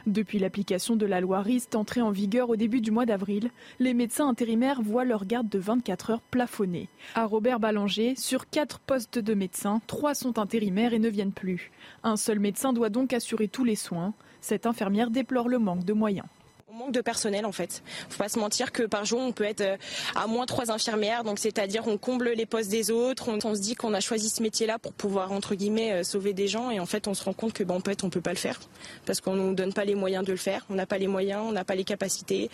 Depuis 0.07 0.41
l'application 0.41 0.97
de 0.97 1.07
la 1.07 1.21
loi 1.21 1.43
RIST 1.43 1.77
entrée 1.77 2.03
en 2.03 2.11
vigueur 2.11 2.51
au 2.51 2.57
début 2.57 2.81
du 2.81 2.91
mois 2.91 3.07
d'avril, 3.07 3.51
les 3.79 3.95
médecins 3.95 4.29
intérimaires 4.29 4.83
voient 4.83 5.05
leur 5.05 5.27
garde 5.27 5.49
de 5.49 5.61
24 5.61 6.11
heures 6.11 6.21
plafonnée. 6.21 6.89
À 7.15 7.25
Robert 7.25 7.61
Ballanger, 7.61 8.15
sur 8.17 8.51
4 8.51 8.81
postes 8.81 9.21
de 9.21 9.35
médecins, 9.35 9.81
3 9.87 10.15
sont 10.15 10.41
intérimaires 10.41 10.93
et 10.93 10.99
ne 10.99 11.09
viennent 11.09 11.33
plus. 11.33 11.71
Un 12.03 12.17
seul 12.17 12.41
médecin 12.41 12.73
doit 12.73 12.91
donc 12.91 13.13
assurer 13.13 13.47
tous 13.47 13.65
les 13.65 13.77
soins. 13.77 14.13
Cette 14.41 14.67
infirmière 14.67 15.11
déplore 15.11 15.49
le 15.49 15.61
manque 15.61 15.85
de 15.85 15.93
moyens. 15.93 16.27
On 16.75 16.79
manque 16.79 16.93
de 16.93 17.03
personnel 17.03 17.45
en 17.45 17.53
fait. 17.53 17.83
Faut 18.09 18.17
pas 18.17 18.31
se 18.31 18.39
mentir 18.39 18.73
que 18.73 18.85
par 18.85 19.05
jour 19.05 19.21
on 19.21 19.33
peut 19.33 19.45
être 19.45 19.61
euh, 19.61 19.77
à 20.15 20.27
moins 20.27 20.47
trois 20.47 20.71
infirmières, 20.71 21.23
donc 21.23 21.39
c'est-à-dire 21.39 21.87
on 21.87 21.99
comble 21.99 22.31
les 22.31 22.47
postes 22.47 22.71
des 22.71 22.91
autres. 22.91 23.29
On, 23.29 23.55
se 23.55 23.61
dit 23.61 23.75
qu'on 23.75 23.93
a 23.93 24.01
choisi 24.01 24.31
ce 24.31 24.43
métier-là 24.43 24.79
pour 24.79 24.95
pouvoir 24.95 25.33
entre 25.33 25.55
guillemets 25.55 25.93
euh, 25.93 26.03
sauver 26.03 26.33
des 26.33 26.49
gens 26.49 26.71
et 26.71 26.81
en 26.81 26.87
fait 26.87 27.09
on 27.09 27.15
se 27.15 27.25
rend 27.25 27.35
compte 27.35 27.53
que 27.53 27.63
ben, 27.63 27.75
en 27.75 27.81
fait 27.81 28.05
on 28.05 28.09
peut 28.09 28.23
pas 28.23 28.31
le 28.31 28.39
faire 28.39 28.59
parce 29.05 29.21
qu'on 29.21 29.35
nous 29.35 29.55
donne 29.55 29.75
pas 29.75 29.85
les 29.85 29.95
moyens 29.95 30.25
de 30.25 30.33
le 30.33 30.39
faire. 30.39 30.65
On 30.71 30.75
n'a 30.75 30.87
pas 30.87 30.97
les 30.97 31.09
moyens, 31.09 31.43
on 31.47 31.53
n'a 31.53 31.65
pas 31.65 31.75
les 31.75 31.85
capacités, 31.85 32.49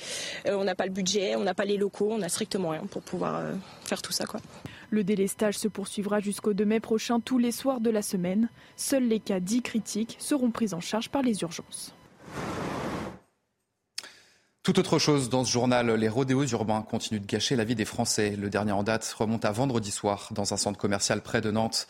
euh, 0.47 0.57
on 0.57 0.65
n'a 0.65 0.75
pas 0.75 0.87
le 0.87 0.93
budget, 0.93 1.37
on 1.37 1.45
n'a 1.45 1.55
pas 1.55 1.65
les 1.65 1.77
locaux, 1.77 2.09
on 2.11 2.23
a 2.23 2.29
strictement 2.29 2.71
rien 2.71 2.87
pour 2.91 3.03
pouvoir 3.03 3.41
faire 3.85 4.03
tout 4.03 4.13
ça 4.13 4.25
quoi. 4.25 4.41
Le 4.91 5.05
délestage 5.05 5.59
se 5.59 5.69
poursuivra 5.69 6.19
jusqu'au 6.19 6.55
2 6.55 6.65
mai 6.65 6.81
prochain 6.81 7.21
tous 7.21 7.39
les 7.39 7.53
soirs 7.53 7.81
de 7.81 7.91
la 7.91 8.03
semaine. 8.03 8.49
Seuls 8.75 9.07
les 9.07 9.21
cas 9.21 9.39
dits 9.39 9.63
critiques 9.63 10.17
seront 10.19 10.51
pris 10.51 10.75
en 10.75 10.81
charge 10.81 11.09
par 11.09 11.23
les 11.23 11.43
urgences. 11.43 11.95
Tout 14.69 14.79
autre 14.79 14.99
chose 14.99 15.31
dans 15.31 15.47
ce 15.47 15.51
journal, 15.51 15.91
les 15.95 16.11
rodéos 16.11 16.45
urbains 16.45 16.83
continuent 16.83 17.23
de 17.23 17.27
gâcher 17.27 17.57
la 17.57 17.65
vie 17.65 17.75
des 17.75 17.87
Français. 17.87 18.37
Le 18.37 18.51
dernier 18.51 18.73
en 18.73 18.83
date 18.83 19.11
remonte 19.19 19.47
à 19.47 19.51
vendredi 19.51 19.91
soir 19.91 20.29
dans 20.33 20.53
un 20.53 20.59
centre 20.59 20.77
commercial 20.77 21.23
près 21.23 21.41
de 21.41 21.51
Nantes. 21.51 21.89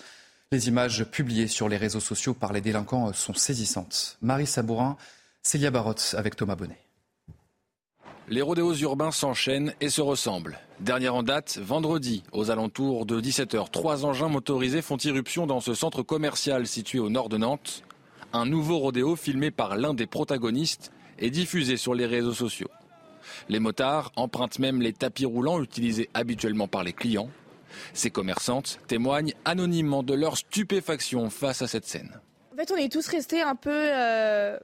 Les 0.52 0.68
images 0.68 1.02
publiées 1.02 1.48
sur 1.48 1.68
les 1.68 1.76
réseaux 1.76 1.98
sociaux 1.98 2.34
par 2.34 2.52
les 2.52 2.60
délinquants 2.60 3.12
sont 3.12 3.34
saisissantes. 3.34 4.16
Marie 4.22 4.46
Sabourin, 4.46 4.96
Célia 5.42 5.72
Barotte 5.72 6.14
avec 6.16 6.36
Thomas 6.36 6.54
Bonnet. 6.54 6.78
Les 8.28 8.42
rodéos 8.42 8.74
urbains 8.74 9.10
s'enchaînent 9.10 9.74
et 9.80 9.90
se 9.90 10.00
ressemblent. 10.00 10.60
Dernière 10.78 11.16
en 11.16 11.24
date, 11.24 11.58
vendredi, 11.60 12.22
aux 12.30 12.52
alentours 12.52 13.06
de 13.06 13.20
17h, 13.20 13.72
trois 13.72 14.04
engins 14.04 14.28
motorisés 14.28 14.82
font 14.82 14.98
irruption 14.98 15.48
dans 15.48 15.58
ce 15.58 15.74
centre 15.74 16.04
commercial 16.04 16.64
situé 16.68 17.00
au 17.00 17.10
nord 17.10 17.28
de 17.28 17.38
Nantes. 17.38 17.82
Un 18.32 18.46
nouveau 18.46 18.78
rodéo 18.78 19.16
filmé 19.16 19.50
par 19.50 19.76
l'un 19.76 19.94
des 19.94 20.06
protagonistes 20.06 20.92
est 21.18 21.30
diffusé 21.30 21.76
sur 21.76 21.94
les 21.94 22.06
réseaux 22.06 22.34
sociaux. 22.34 22.70
Les 23.48 23.60
motards 23.60 24.12
empruntent 24.16 24.58
même 24.58 24.80
les 24.80 24.92
tapis 24.92 25.26
roulants 25.26 25.62
utilisés 25.62 26.08
habituellement 26.14 26.68
par 26.68 26.84
les 26.84 26.92
clients. 26.92 27.30
Ces 27.92 28.10
commerçantes 28.10 28.78
témoignent 28.86 29.34
anonymement 29.44 30.02
de 30.02 30.14
leur 30.14 30.36
stupéfaction 30.36 31.30
face 31.30 31.62
à 31.62 31.66
cette 31.66 31.86
scène. 31.86 32.20
En 32.52 32.56
fait, 32.56 32.72
on 32.72 32.76
est 32.76 32.90
tous 32.90 33.06
restés 33.08 33.40
un 33.40 33.54
peu 33.54 33.70
euh, 33.72 34.58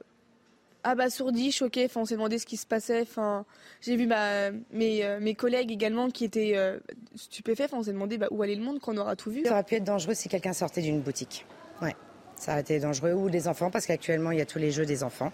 abasourdis, 0.83 1.51
choqués. 1.51 1.85
Enfin, 1.85 2.01
on 2.01 2.05
s'est 2.05 2.15
demandé 2.15 2.39
ce 2.39 2.45
qui 2.45 2.57
se 2.57 2.65
passait. 2.65 3.01
Enfin, 3.01 3.45
j'ai 3.81 3.95
vu 3.95 4.07
euh, 4.11 4.51
mes, 4.71 5.35
collègues 5.35 5.71
également 5.71 6.09
qui 6.09 6.25
étaient 6.25 6.53
euh, 6.55 6.77
stupéfaits. 7.15 7.73
on 7.73 7.83
s'est 7.83 7.93
demandé 7.93 8.17
bah, 8.17 8.27
où 8.31 8.41
allait 8.41 8.55
le 8.55 8.63
monde 8.63 8.79
quand 8.79 8.93
on 8.93 8.97
aura 8.97 9.15
tout 9.15 9.31
vu. 9.31 9.43
Ça 9.45 9.51
aurait 9.51 9.63
pu 9.63 9.75
être 9.75 9.83
dangereux 9.83 10.13
si 10.13 10.29
quelqu'un 10.29 10.53
sortait 10.53 10.81
d'une 10.81 11.01
boutique. 11.01 11.45
Ouais, 11.81 11.95
ça 12.35 12.51
aurait 12.51 12.61
été 12.61 12.79
dangereux. 12.79 13.13
Ou 13.13 13.29
des 13.29 13.47
enfants, 13.47 13.71
parce 13.71 13.85
qu'actuellement, 13.85 14.31
il 14.31 14.39
y 14.39 14.41
a 14.41 14.45
tous 14.45 14.59
les 14.59 14.71
jeux 14.71 14.85
des 14.85 15.03
enfants. 15.03 15.31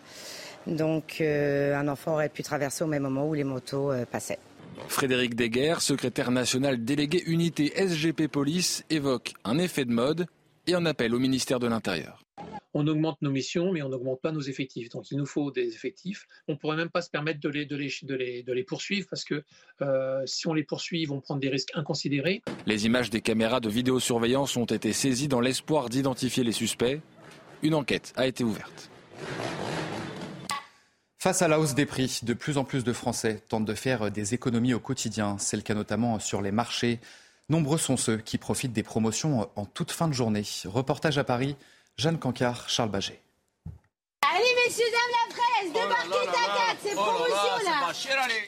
Donc 0.68 1.18
euh, 1.22 1.76
un 1.76 1.88
enfant 1.88 2.14
aurait 2.14 2.30
pu 2.30 2.44
traverser 2.44 2.84
au 2.84 2.88
même 2.88 3.04
moment 3.04 3.28
où 3.28 3.34
les 3.34 3.44
motos 3.44 3.92
euh, 3.92 4.06
passaient. 4.06 4.40
Frédéric 4.88 5.36
Deguerre, 5.36 5.82
secrétaire 5.82 6.32
national 6.32 6.84
délégué 6.84 7.24
unité 7.26 7.72
SGP 7.76 8.28
Police, 8.28 8.84
évoque 8.90 9.34
un 9.44 9.58
effet 9.58 9.86
de 9.86 9.92
mode 9.92 10.26
et 10.68 10.74
un 10.74 10.86
appel 10.86 11.14
au 11.16 11.20
ministère 11.20 11.60
de 11.60 11.68
l'Intérieur. 11.68 12.24
On 12.74 12.88
augmente 12.88 13.22
nos 13.22 13.32
missions, 13.32 13.72
mais 13.72 13.82
on 13.82 13.90
n'augmente 13.90 14.22
pas 14.22 14.32
nos 14.32 14.42
effectifs. 14.42 14.90
Donc 14.90 15.12
il 15.12 15.18
nous 15.18 15.26
faut 15.26 15.52
des 15.52 15.74
effectifs. 15.74 16.26
On 16.48 16.54
ne 16.54 16.58
pourrait 16.58 16.78
même 16.78 16.90
pas 16.90 17.02
se 17.02 17.10
permettre 17.10 17.40
de 17.40 17.50
les, 17.50 17.66
de 17.66 17.76
les, 17.76 18.44
de 18.44 18.54
les, 18.54 18.64
poursuivre 18.64 19.08
parce 19.10 19.26
que 19.26 19.44
euh, 19.82 20.22
si 20.26 20.48
on 20.48 20.54
les 20.54 20.64
poursuit, 20.64 21.02
ils 21.02 21.08
vont 21.08 21.20
prendre 21.20 21.42
des 21.42 21.50
risques 21.50 21.72
inconsidérés. 21.74 22.42
Les 22.66 22.86
images 22.86 23.10
des 23.10 23.22
caméras 23.22 23.60
de 23.60 23.70
vidéosurveillance 23.70 24.56
ont 24.56 24.66
été 24.66 24.94
saisies 24.94 25.28
dans 25.28 25.42
l'espoir 25.42 25.90
d'identifier 25.90 26.44
les 26.44 26.54
suspects. 26.54 27.02
Une 27.62 27.74
enquête 27.74 28.14
a 28.16 28.26
été 28.26 28.44
ouverte. 28.44 28.90
Face 31.24 31.44
à 31.44 31.48
la 31.48 31.60
hausse 31.60 31.76
des 31.76 31.86
prix, 31.86 32.22
de 32.24 32.34
plus 32.34 32.58
en 32.58 32.64
plus 32.64 32.84
de 32.84 32.92
Français 32.94 33.44
tentent 33.48 33.66
de 33.66 33.76
faire 33.76 34.10
des 34.10 34.34
économies 34.34 34.74
au 34.74 34.80
quotidien. 34.80 35.36
C'est 35.38 35.56
le 35.56 35.62
cas 35.62 35.76
notamment 35.76 36.18
sur 36.18 36.42
les 36.42 36.52
marchés. 36.52 37.00
Nombreux 37.48 37.78
sont 37.78 37.96
ceux 37.96 38.18
qui 38.18 38.40
profitent 38.40 38.74
des 38.74 38.82
promotions 38.82 39.48
en 39.56 39.66
toute 39.66 39.92
fin 39.92 40.08
de 40.08 40.14
journée. 40.14 40.42
Reportage 40.66 41.20
à 41.20 41.24
Paris, 41.24 41.58
Jeanne 41.96 42.18
Cancard, 42.18 42.68
Charles 42.70 42.90
Baget. 42.90 43.22
Allez 44.34 44.44
messieurs, 44.66 44.84
dames, 44.92 45.12
la 45.12 45.36
presse, 45.36 45.74
débarquez 45.74 46.26
ta 46.26 46.76
c'est 46.82 46.96
oh 46.98 47.04
promotion 47.04 47.66
là 47.66 47.94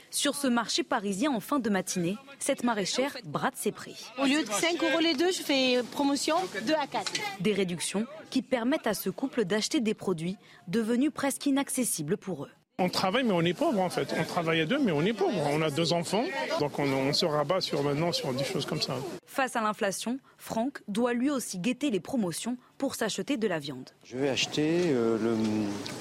Sur 0.10 0.34
ce 0.34 0.48
marché 0.48 0.82
parisien 0.82 1.32
en 1.32 1.40
fin 1.40 1.60
de 1.60 1.70
matinée, 1.70 2.18
cette 2.40 2.64
maraîchère 2.64 3.16
brade 3.26 3.54
ses 3.56 3.72
prix. 3.72 4.04
Au 4.18 4.26
lieu 4.26 4.44
de 4.44 4.52
5 4.52 4.84
euros 4.84 5.00
les 5.00 5.14
deux, 5.14 5.32
je 5.32 5.44
fais 5.44 5.84
promotion 5.92 6.38
2 6.64 6.74
à 6.74 6.88
4. 6.88 7.12
Des 7.40 7.54
réductions 7.54 8.08
qui 8.32 8.42
permettent 8.42 8.88
à 8.88 8.96
ce 8.96 9.12
couple 9.12 9.46
d'acheter 9.46 9.80
des 9.80 9.94
produits 9.94 10.38
devenus 10.68 11.12
presque 11.14 11.46
inaccessibles 11.46 12.18
pour 12.18 12.46
eux. 12.46 12.52
On 12.84 12.90
travaille, 12.90 13.24
mais 13.24 13.32
on 13.32 13.46
est 13.46 13.54
pauvre 13.54 13.80
en 13.80 13.90
fait. 13.90 14.14
On 14.20 14.26
travaille 14.26 14.60
à 14.60 14.66
deux, 14.66 14.78
mais 14.78 14.92
on 14.92 15.04
est 15.04 15.14
pauvre. 15.14 15.48
On 15.50 15.62
a 15.62 15.70
deux 15.70 15.94
enfants, 15.94 16.26
donc 16.60 16.78
on, 16.80 17.14
se 17.14 17.26
rabat 17.26 17.62
sur 17.62 17.82
maintenant 17.82 18.12
sur 18.12 18.34
des 18.34 18.44
choses 18.44 18.66
comme 18.66 18.82
ça. 18.82 18.98
Face 19.26 19.56
à 19.56 19.62
l'inflation, 19.62 20.20
Franck 20.38 20.82
doit 20.90 21.14
lui 21.14 21.30
aussi 21.30 21.60
guetter 21.60 21.92
les 21.92 22.02
promotions 22.02 22.58
pour 22.78 22.96
s'acheter 22.96 23.38
de 23.38 23.48
la 23.48 23.60
viande. 23.60 23.90
Je 24.04 24.18
vais 24.18 24.30
acheter 24.30 24.82
euh, 24.88 25.18
le 25.18 25.38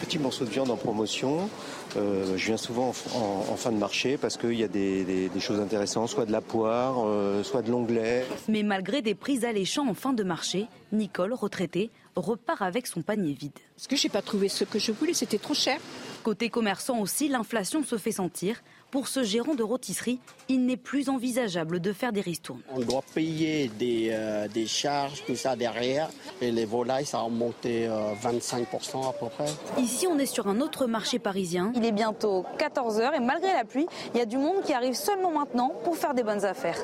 petit 0.01 0.19
morceau 0.19 0.45
de 0.45 0.51
viande 0.51 0.71
en 0.71 0.77
promotion. 0.77 1.49
Euh, 1.97 2.37
je 2.37 2.47
viens 2.47 2.57
souvent 2.57 2.89
en, 3.15 3.57
fin 3.57 3.71
de 3.71 3.77
marché 3.77 4.17
parce 4.17 4.37
qu'il 4.37 4.55
y 4.55 4.65
a 4.65 4.69
des, 4.69 5.31
choses 5.39 5.61
intéressantes, 5.61 6.09
soit 6.09 6.27
de 6.27 6.33
la 6.33 6.41
poire, 6.41 7.05
euh, 7.05 7.43
soit 7.43 7.63
de 7.63 7.71
l'onglet. 7.71 8.27
Mais 8.49 8.63
malgré 8.63 9.03
des 9.03 9.15
prix 9.15 9.45
alléchants 9.45 9.89
en 9.89 9.95
fin 9.95 10.13
de 10.13 10.25
marché, 10.25 10.67
Nicole, 10.93 11.35
retraitée, 11.35 11.91
repart 12.17 12.63
avec 12.63 12.87
son 12.87 13.03
panier 13.03 13.33
vide. 13.33 13.53
Parce 13.77 13.87
que 13.87 13.97
je 13.97 14.07
n'ai 14.07 14.11
pas 14.11 14.23
trouvé 14.23 14.49
ce 14.49 14.65
que 14.65 14.79
je 14.79 14.93
voulais, 14.93 15.15
c'était 15.15 15.39
trop 15.39 15.55
cher. 15.55 15.79
Côté 16.23 16.51
commerçant 16.51 16.99
aussi, 17.01 17.29
l'inflation 17.29 17.83
se 17.85 17.97
fait 17.99 18.13
sentir. 18.13 18.63
Pour 18.93 19.09
ce 19.09 19.23
gérant 19.23 19.55
de 19.55 19.63
rôtisserie, 19.63 20.21
il 20.51 20.67
n'est 20.67 20.77
plus 20.77 21.09
envisageable 21.09 21.81
de 21.81 21.95
faire 21.95 22.13
des 22.13 22.21
ristournes. 22.21 22.61
On 22.71 22.81
doit 22.81 23.03
payer 23.15 23.69
des, 23.79 24.11
euh, 24.13 24.47
des, 24.49 24.67
charges, 24.67 25.25
tout 25.25 25.35
ça 25.35 25.57
derrière. 25.57 26.11
Et 26.43 26.53
les 26.53 26.67
volailles, 26.67 27.07
ça 27.07 27.21
a 27.21 27.29
monté 27.29 27.89
25% 27.89 27.89
euh, 27.89 29.09
à 29.09 29.13
peu 29.15 29.31
près. 29.31 29.47
Ici, 29.79 30.07
on 30.07 30.19
est 30.19 30.27
sur 30.27 30.47
un 30.47 30.61
autre 30.61 30.85
marché 30.85 31.19
parisien. 31.19 31.73
Il 31.75 31.87
est 31.87 31.93
bientôt 31.93 32.45
14h 32.59 33.15
et 33.17 33.21
malgré 33.21 33.55
la 33.55 33.65
pluie, 33.65 33.87
il 34.15 34.19
y 34.19 34.21
a 34.21 34.27
du 34.27 34.37
monde 34.37 34.63
qui 34.63 34.75
arrive 34.75 34.93
seulement 34.93 35.31
maintenant 35.31 35.73
pour 35.85 35.97
faire 35.97 36.13
des 36.13 36.23
bonnes 36.23 36.45
affaires. 36.45 36.77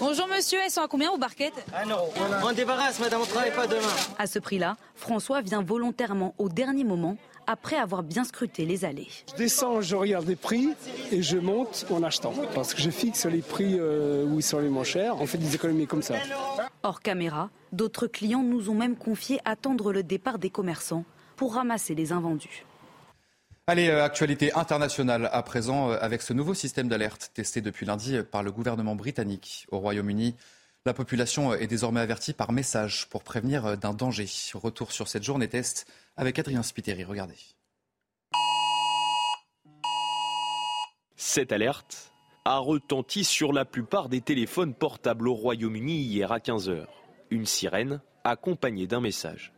Bonjour 0.00 0.26
monsieur, 0.26 0.58
elles 0.64 0.72
sont 0.72 0.82
à 0.82 0.88
combien 0.88 1.12
vos 1.12 1.16
barquettes? 1.16 1.64
Un 1.72 1.88
euro. 1.88 2.10
On 2.42 2.52
débarrasse, 2.54 2.98
madame, 2.98 3.20
on 3.20 3.24
ne 3.24 3.30
travaille 3.30 3.54
pas 3.54 3.68
demain. 3.68 3.82
À 4.18 4.26
ce 4.26 4.40
prix-là, 4.40 4.76
François 4.96 5.42
vient 5.42 5.62
volontairement 5.62 6.34
au 6.38 6.48
dernier 6.48 6.82
moment 6.82 7.16
après 7.46 7.76
avoir 7.76 8.02
bien 8.02 8.24
scruté 8.24 8.64
les 8.64 8.84
allées. 8.84 9.08
Je 9.30 9.36
descends, 9.36 9.80
je 9.80 9.96
regarde 9.96 10.26
les 10.26 10.36
prix 10.36 10.70
et 11.12 11.22
je 11.22 11.38
monte 11.38 11.86
en 11.90 12.02
achetant. 12.02 12.34
Parce 12.54 12.74
que 12.74 12.82
je 12.82 12.90
fixe 12.90 13.26
les 13.26 13.42
prix 13.42 13.76
euh, 13.78 14.24
où 14.24 14.38
ils 14.38 14.42
sont 14.42 14.58
les 14.58 14.68
moins 14.68 14.84
chers. 14.84 15.20
On 15.20 15.26
fait 15.26 15.38
des 15.38 15.54
économies 15.54 15.86
comme 15.86 16.02
ça. 16.02 16.14
Hors 16.82 17.00
caméra, 17.00 17.50
d'autres 17.72 18.06
clients 18.06 18.42
nous 18.42 18.70
ont 18.70 18.74
même 18.74 18.96
confié 18.96 19.40
attendre 19.44 19.92
le 19.92 20.02
départ 20.02 20.38
des 20.38 20.50
commerçants 20.50 21.04
pour 21.36 21.54
ramasser 21.54 21.94
les 21.94 22.12
invendus. 22.12 22.64
Allez, 23.68 23.88
euh, 23.88 24.04
actualité 24.04 24.52
internationale 24.54 25.28
à 25.32 25.42
présent 25.42 25.90
euh, 25.90 25.98
avec 26.00 26.22
ce 26.22 26.32
nouveau 26.32 26.54
système 26.54 26.88
d'alerte 26.88 27.30
testé 27.34 27.60
depuis 27.60 27.86
lundi 27.86 28.16
par 28.30 28.42
le 28.42 28.52
gouvernement 28.52 28.94
britannique 28.94 29.66
au 29.70 29.78
Royaume-Uni. 29.78 30.36
La 30.84 30.94
population 30.94 31.52
est 31.52 31.66
désormais 31.66 32.00
avertie 32.00 32.32
par 32.32 32.52
message 32.52 33.08
pour 33.10 33.24
prévenir 33.24 33.76
d'un 33.76 33.92
danger. 33.92 34.28
Retour 34.54 34.92
sur 34.92 35.08
cette 35.08 35.24
journée 35.24 35.48
test 35.48 35.88
avec 36.16 36.38
Adrien 36.38 36.62
Spiteri. 36.62 37.04
Regardez. 37.04 37.36
Cette 41.16 41.52
alerte 41.52 42.12
a 42.44 42.58
retenti 42.58 43.24
sur 43.24 43.52
la 43.52 43.64
plupart 43.64 44.08
des 44.08 44.20
téléphones 44.20 44.74
portables 44.74 45.28
au 45.28 45.34
Royaume-Uni 45.34 45.96
hier 45.96 46.30
à 46.30 46.38
15h. 46.38 46.86
Une 47.30 47.46
sirène 47.46 48.00
accompagnée 48.24 48.86
d'un 48.86 49.00
message. 49.00 49.52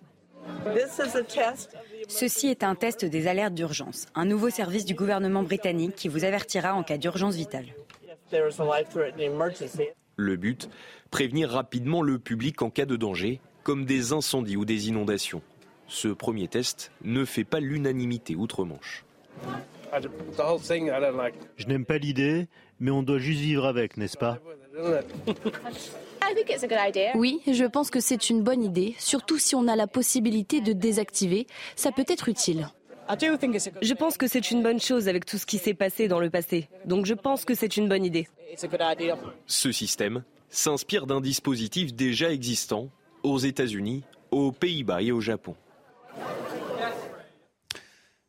Ceci 2.08 2.48
est 2.48 2.64
un 2.64 2.74
test 2.74 3.04
des 3.04 3.26
alertes 3.26 3.54
d'urgence, 3.54 4.06
un 4.14 4.24
nouveau 4.24 4.48
service 4.48 4.84
du 4.84 4.94
gouvernement 4.94 5.42
britannique 5.42 5.94
qui 5.94 6.08
vous 6.08 6.24
avertira 6.24 6.74
en 6.74 6.82
cas 6.82 6.96
d'urgence 6.96 7.34
vitale. 7.34 7.66
Le 10.16 10.36
but, 10.36 10.70
prévenir 11.10 11.50
rapidement 11.50 12.02
le 12.02 12.18
public 12.18 12.62
en 12.62 12.70
cas 12.70 12.86
de 12.86 12.96
danger, 12.96 13.40
comme 13.62 13.84
des 13.84 14.12
incendies 14.12 14.56
ou 14.56 14.64
des 14.64 14.88
inondations. 14.88 15.42
Ce 15.88 16.09
premier 16.09 16.49
test 16.49 16.92
ne 17.02 17.25
fait 17.25 17.45
pas 17.45 17.61
l'unanimité 17.61 18.37
outre-Manche. 18.37 19.04
Je 21.57 21.66
n'aime 21.66 21.85
pas 21.85 21.99
l'idée, 21.99 22.47
mais 22.78 22.90
on 22.90 23.02
doit 23.02 23.18
juste 23.18 23.40
vivre 23.40 23.66
avec, 23.66 23.97
n'est-ce 23.97 24.18
pas? 24.18 24.38
Oui, 27.14 27.40
je 27.47 27.64
pense 27.64 27.90
que 27.90 28.00
c'est 28.00 28.28
une 28.28 28.42
bonne 28.42 28.62
idée, 28.62 28.95
surtout 28.99 29.38
si 29.38 29.54
on 29.54 29.66
a 29.66 29.76
la 29.76 29.87
possibilité 29.87 30.61
de 30.61 30.73
désactiver. 30.73 31.47
Ça 31.75 31.90
peut 31.90 32.04
être 32.07 32.28
utile. 32.28 32.68
Je 33.09 33.95
pense 33.95 34.18
que 34.18 34.28
c'est 34.28 34.50
une 34.50 34.62
bonne 34.62 34.80
chose 34.80 35.09
avec 35.09 35.25
tout 35.25 35.38
ce 35.38 35.47
qui 35.47 35.57
s'est 35.57 35.73
passé 35.73 36.07
dans 36.09 36.21
le 36.21 36.28
passé. 36.28 36.68
Donc 36.85 37.07
je 37.07 37.14
pense 37.14 37.47
que 37.47 37.54
c'est 37.54 37.78
une 37.78 37.88
bonne 37.88 38.04
idée. 38.04 38.28
Ce 39.47 39.73
système 39.73 40.23
s'inspire 40.50 41.07
d'un 41.07 41.23
dispositif 41.23 41.95
déjà 41.95 42.30
existant 42.30 42.90
aux 43.23 43.38
États-Unis, 43.38 44.04
aux 44.30 44.52
Pays-Bas 44.52 45.00
et 45.00 45.12
au 45.12 45.23
Japon. 45.23 45.54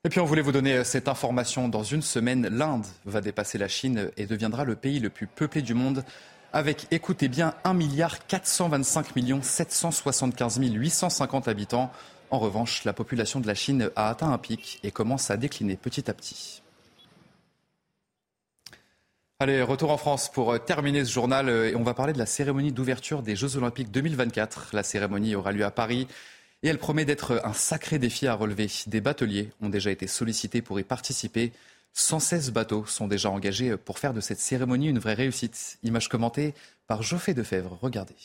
Et 0.05 0.09
puis 0.09 0.21
on 0.21 0.25
voulait 0.25 0.41
vous 0.41 0.53
donner 0.53 0.85
cette 0.85 1.09
information. 1.09 1.67
Dans 1.67 1.83
une 1.83 2.01
semaine, 2.01 2.47
l'Inde 2.47 2.85
va 3.03 3.19
dépasser 3.19 3.57
la 3.57 3.67
Chine 3.67 4.11
et 4.15 4.27
deviendra 4.27 4.63
le 4.63 4.77
pays 4.77 5.01
le 5.01 5.09
plus 5.09 5.27
peuplé 5.27 5.61
du 5.61 5.73
monde 5.73 6.05
avec, 6.53 6.87
écoutez 6.89 7.27
bien, 7.27 7.53
1 7.65 7.73
milliard 7.73 8.25
425 8.25 9.17
millions 9.17 9.41
775 9.41 10.57
850 10.61 11.49
habitants. 11.49 11.91
En 12.31 12.39
revanche, 12.39 12.85
la 12.85 12.93
population 12.93 13.41
de 13.41 13.47
la 13.47 13.55
Chine 13.55 13.89
a 13.97 14.07
atteint 14.07 14.31
un 14.31 14.37
pic 14.37 14.79
et 14.83 14.91
commence 14.91 15.31
à 15.31 15.35
décliner 15.35 15.75
petit 15.75 16.09
à 16.09 16.13
petit. 16.13 16.61
Allez, 19.39 19.61
retour 19.61 19.91
en 19.91 19.97
France 19.97 20.31
pour 20.31 20.63
terminer 20.63 21.03
ce 21.03 21.11
journal 21.11 21.49
et 21.49 21.75
on 21.75 21.83
va 21.83 21.93
parler 21.93 22.13
de 22.13 22.19
la 22.19 22.25
cérémonie 22.25 22.71
d'ouverture 22.71 23.21
des 23.21 23.35
Jeux 23.35 23.57
Olympiques 23.57 23.91
2024. 23.91 24.69
La 24.71 24.83
cérémonie 24.83 25.35
aura 25.35 25.51
lieu 25.51 25.65
à 25.65 25.71
Paris 25.71 26.07
et 26.63 26.67
elle 26.67 26.77
promet 26.77 27.05
d'être 27.05 27.41
un 27.43 27.53
sacré 27.53 27.99
défi 27.99 28.27
à 28.27 28.33
relever. 28.33 28.67
Des 28.87 29.01
bateliers 29.01 29.51
ont 29.61 29.69
déjà 29.69 29.91
été 29.91 30.07
sollicités 30.07 30.61
pour 30.61 30.79
y 30.79 30.83
participer. 30.83 31.51
116 31.93 32.51
bateaux 32.51 32.85
sont 32.85 33.07
déjà 33.07 33.29
engagés 33.29 33.77
pour 33.77 33.99
faire 33.99 34.13
de 34.13 34.21
cette 34.21 34.39
cérémonie 34.39 34.89
une 34.89 34.99
vraie 34.99 35.13
réussite. 35.13 35.79
Image 35.83 36.09
commentée 36.09 36.53
par 36.87 37.01
Geoffrey 37.01 37.33
Defebvre. 37.33 37.77
Regardez. 37.81 38.15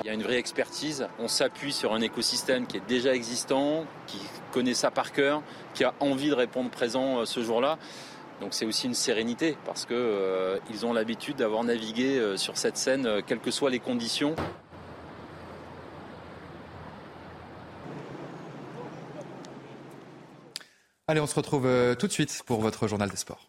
Il 0.00 0.06
y 0.06 0.10
a 0.10 0.12
une 0.12 0.22
vraie 0.22 0.38
expertise. 0.38 1.08
On 1.18 1.28
s'appuie 1.28 1.72
sur 1.72 1.92
un 1.92 2.00
écosystème 2.00 2.66
qui 2.66 2.76
est 2.76 2.86
déjà 2.86 3.14
existant, 3.14 3.84
qui 4.06 4.20
connaît 4.52 4.74
ça 4.74 4.90
par 4.90 5.12
cœur, 5.12 5.42
qui 5.74 5.84
a 5.84 5.94
envie 6.00 6.30
de 6.30 6.34
répondre 6.34 6.70
présent 6.70 7.18
euh, 7.18 7.24
ce 7.24 7.42
jour-là. 7.42 7.78
Donc 8.40 8.54
c'est 8.54 8.66
aussi 8.66 8.86
une 8.86 8.94
sérénité 8.94 9.56
parce 9.64 9.84
qu'ils 9.84 9.96
euh, 9.96 10.58
ont 10.84 10.92
l'habitude 10.92 11.36
d'avoir 11.36 11.64
navigué 11.64 12.18
euh, 12.18 12.36
sur 12.36 12.56
cette 12.56 12.76
scène, 12.76 13.06
euh, 13.06 13.20
quelles 13.26 13.40
que 13.40 13.50
soient 13.50 13.70
les 13.70 13.80
conditions. 13.80 14.36
Allez, 21.08 21.20
on 21.20 21.26
se 21.26 21.34
retrouve 21.34 21.66
tout 21.98 22.06
de 22.06 22.12
suite 22.12 22.42
pour 22.44 22.60
votre 22.60 22.86
journal 22.86 23.08
des 23.08 23.16
sports. 23.16 23.47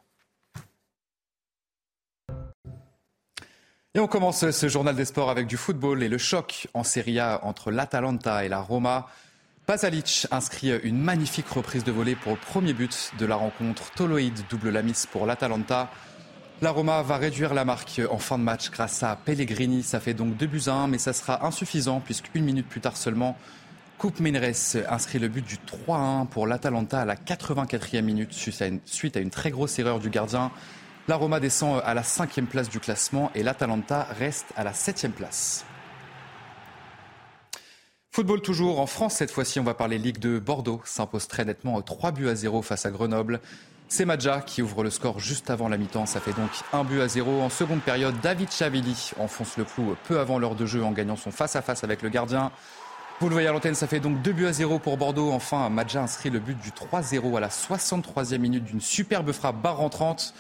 Et 4.00 4.02
on 4.02 4.08
commence 4.08 4.50
ce 4.50 4.70
journal 4.70 4.96
des 4.96 5.04
sports 5.04 5.30
avec 5.30 5.46
du 5.46 5.58
football 5.58 6.02
et 6.04 6.08
le 6.08 6.18
choc 6.18 6.70
en 6.74 6.86
Serie 6.86 7.20
A 7.20 7.42
entre 7.44 7.70
l'Atalanta 7.70 8.46
et 8.46 8.48
la 8.48 8.62
Roma. 8.62 9.10
Pasalic 9.66 10.26
inscrit 10.32 10.72
une 10.84 10.98
magnifique 10.98 11.50
reprise 11.50 11.84
de 11.84 11.92
volée 11.92 12.16
pour 12.16 12.32
le 12.32 12.38
premier 12.38 12.72
but 12.72 13.12
de 13.20 13.26
la 13.26 13.36
rencontre. 13.36 13.92
Toloïd 13.92 14.40
double 14.50 14.70
la 14.70 14.84
mise 14.84 15.06
pour 15.06 15.26
l'Atalanta. 15.26 15.90
La 16.62 16.72
Roma 16.72 17.02
va 17.02 17.18
réduire 17.18 17.54
la 17.54 17.66
marque 17.66 18.02
en 18.10 18.20
fin 18.20 18.38
de 18.38 18.44
match 18.44 18.72
grâce 18.72 19.04
à 19.04 19.18
Pellegrini. 19.18 19.84
Ça 19.84 20.00
fait 20.00 20.14
donc 20.14 20.38
2 20.38 20.46
buts 20.48 20.62
à 20.68 20.76
1, 20.76 20.88
mais 20.88 20.98
ça 20.98 21.12
sera 21.12 21.46
insuffisant 21.46 22.00
puisqu'une 22.00 22.46
minute 22.46 22.70
plus 22.70 22.80
tard 22.80 22.96
seulement, 22.96 23.38
Coupe 23.98 24.22
Menres 24.22 24.78
inscrit 24.90 25.20
le 25.20 25.28
but 25.28 25.46
du 25.46 25.58
3-1 25.58 26.26
pour 26.28 26.48
l'Atalanta 26.48 27.02
à 27.02 27.06
la 27.06 27.18
84e 27.18 28.02
minute 28.02 28.32
suite 28.32 29.18
à 29.18 29.20
une 29.20 29.30
très 29.30 29.52
grosse 29.52 29.78
erreur 29.78 30.00
du 30.00 30.10
gardien. 30.10 30.52
La 31.10 31.16
Roma 31.16 31.40
descend 31.40 31.82
à 31.84 31.96
la 31.96 32.04
cinquième 32.04 32.46
place 32.46 32.70
du 32.70 32.80
classement 32.80 33.32
et 33.34 33.42
l'Atalanta 33.42 34.06
reste 34.20 34.46
à 34.56 34.64
la 34.64 34.74
septième 34.74 35.12
place. 35.12 35.66
Football 38.12 38.42
toujours 38.42 38.80
en 38.80 38.86
France, 38.86 39.16
cette 39.16 39.32
fois-ci 39.32 39.60
on 39.60 39.64
va 39.64 39.74
parler 39.74 39.98
Ligue 39.98 40.20
2. 40.20 40.40
Bordeaux 40.40 40.84
s'impose 40.86 41.28
très 41.28 41.46
nettement 41.46 41.82
3 41.82 42.12
buts 42.12 42.30
à 42.30 42.36
0 42.36 42.62
face 42.62 42.86
à 42.86 42.92
Grenoble. 42.92 43.42
C'est 43.88 44.06
Madja 44.06 44.42
qui 44.42 44.62
ouvre 44.62 44.84
le 44.84 44.92
score 44.92 45.20
juste 45.20 45.50
avant 45.50 45.68
la 45.68 45.78
mi-temps, 45.78 46.06
ça 46.06 46.20
fait 46.20 46.34
donc 46.34 46.52
un 46.74 46.84
but 46.84 47.02
à 47.02 47.08
0. 47.08 47.42
En 47.42 47.50
seconde 47.50 47.82
période, 47.82 48.14
David 48.22 48.52
Chavili 48.52 49.10
enfonce 49.18 49.58
le 49.58 49.64
clou 49.64 49.96
peu 50.04 50.20
avant 50.20 50.38
l'heure 50.38 50.54
de 50.54 50.68
jeu 50.68 50.84
en 50.84 50.92
gagnant 50.92 51.16
son 51.16 51.32
face-à-face 51.32 51.84
avec 51.84 52.04
le 52.04 52.10
gardien. 52.10 52.52
Vous 53.20 53.30
le 53.30 53.34
voyez 53.34 53.48
à 53.48 53.52
l'antenne, 53.52 53.74
ça 53.74 53.88
fait 53.88 54.00
donc 54.00 54.22
2 54.22 54.32
buts 54.32 54.46
à 54.46 54.54
0 54.54 54.78
pour 54.78 54.96
Bordeaux. 54.98 55.32
Enfin, 55.32 55.70
Madja 55.70 56.04
inscrit 56.04 56.30
le 56.30 56.38
but 56.38 56.60
du 56.60 56.70
3-0 56.70 57.36
à 57.36 57.40
la 57.40 57.50
63e 57.50 58.38
minute 58.38 58.64
d'une 58.64 58.80
superbe 58.80 59.32
frappe 59.32 59.60
barre 59.60 59.78
rentrante. 59.78 60.36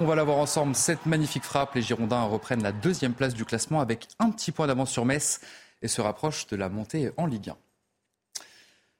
On 0.00 0.06
va 0.06 0.14
la 0.14 0.22
voir 0.22 0.38
ensemble, 0.38 0.76
cette 0.76 1.06
magnifique 1.06 1.42
frappe. 1.42 1.74
Les 1.74 1.82
Girondins 1.82 2.22
reprennent 2.22 2.62
la 2.62 2.70
deuxième 2.70 3.14
place 3.14 3.34
du 3.34 3.44
classement 3.44 3.80
avec 3.80 4.06
un 4.20 4.30
petit 4.30 4.52
point 4.52 4.68
d'avance 4.68 4.92
sur 4.92 5.04
Metz 5.04 5.40
et 5.82 5.88
se 5.88 6.00
rapprochent 6.00 6.46
de 6.46 6.54
la 6.54 6.68
montée 6.68 7.10
en 7.16 7.26
Ligue 7.26 7.50
1. 7.50 7.56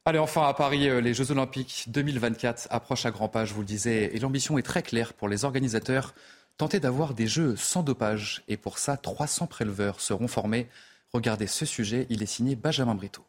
Allez, 0.07 0.19
enfin 0.19 0.49
à 0.49 0.55
Paris, 0.55 0.89
les 1.01 1.15
Jeux 1.15 1.31
Olympiques 1.31 1.85
2024 1.87 2.67
approchent 2.71 3.07
à 3.07 3.13
grands 3.13 3.29
pas, 3.29 3.45
je 3.45 3.55
vous 3.55 3.61
le 3.61 3.67
disais, 3.67 4.11
et 4.13 4.19
l'ambition 4.19 4.59
est 4.59 4.63
très 4.63 4.83
claire 4.83 5.13
pour 5.13 5.29
les 5.29 5.45
organisateurs, 5.45 6.15
tenter 6.57 6.81
d'avoir 6.81 7.15
des 7.15 7.29
Jeux 7.29 7.55
sans 7.55 7.85
dopage. 7.85 8.43
Et 8.49 8.57
pour 8.57 8.79
ça, 8.79 8.97
300 8.97 9.47
préleveurs 9.47 10.01
seront 10.01 10.27
formés. 10.27 10.67
Regardez 11.13 11.47
ce 11.47 11.65
sujet, 11.65 12.09
il 12.11 12.25
est 12.25 12.27
signé 12.27 12.57
Benjamin 12.57 12.97
Brito. 12.97 13.23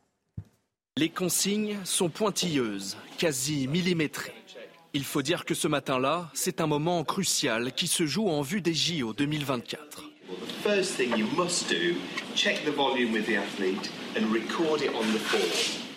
Les 0.97 1.09
consignes 1.09 1.77
sont 1.83 2.09
pointilleuses, 2.09 2.97
quasi 3.19 3.67
millimétrées. 3.67 4.33
Il 4.93 5.03
faut 5.03 5.21
dire 5.21 5.45
que 5.45 5.53
ce 5.53 5.67
matin-là, 5.67 6.31
c'est 6.33 6.61
un 6.61 6.67
moment 6.67 7.03
crucial 7.03 7.73
qui 7.73 7.85
se 7.85 8.07
joue 8.07 8.27
en 8.27 8.41
vue 8.41 8.59
des 8.59 8.73
JO 8.73 9.13
2024. 9.13 10.03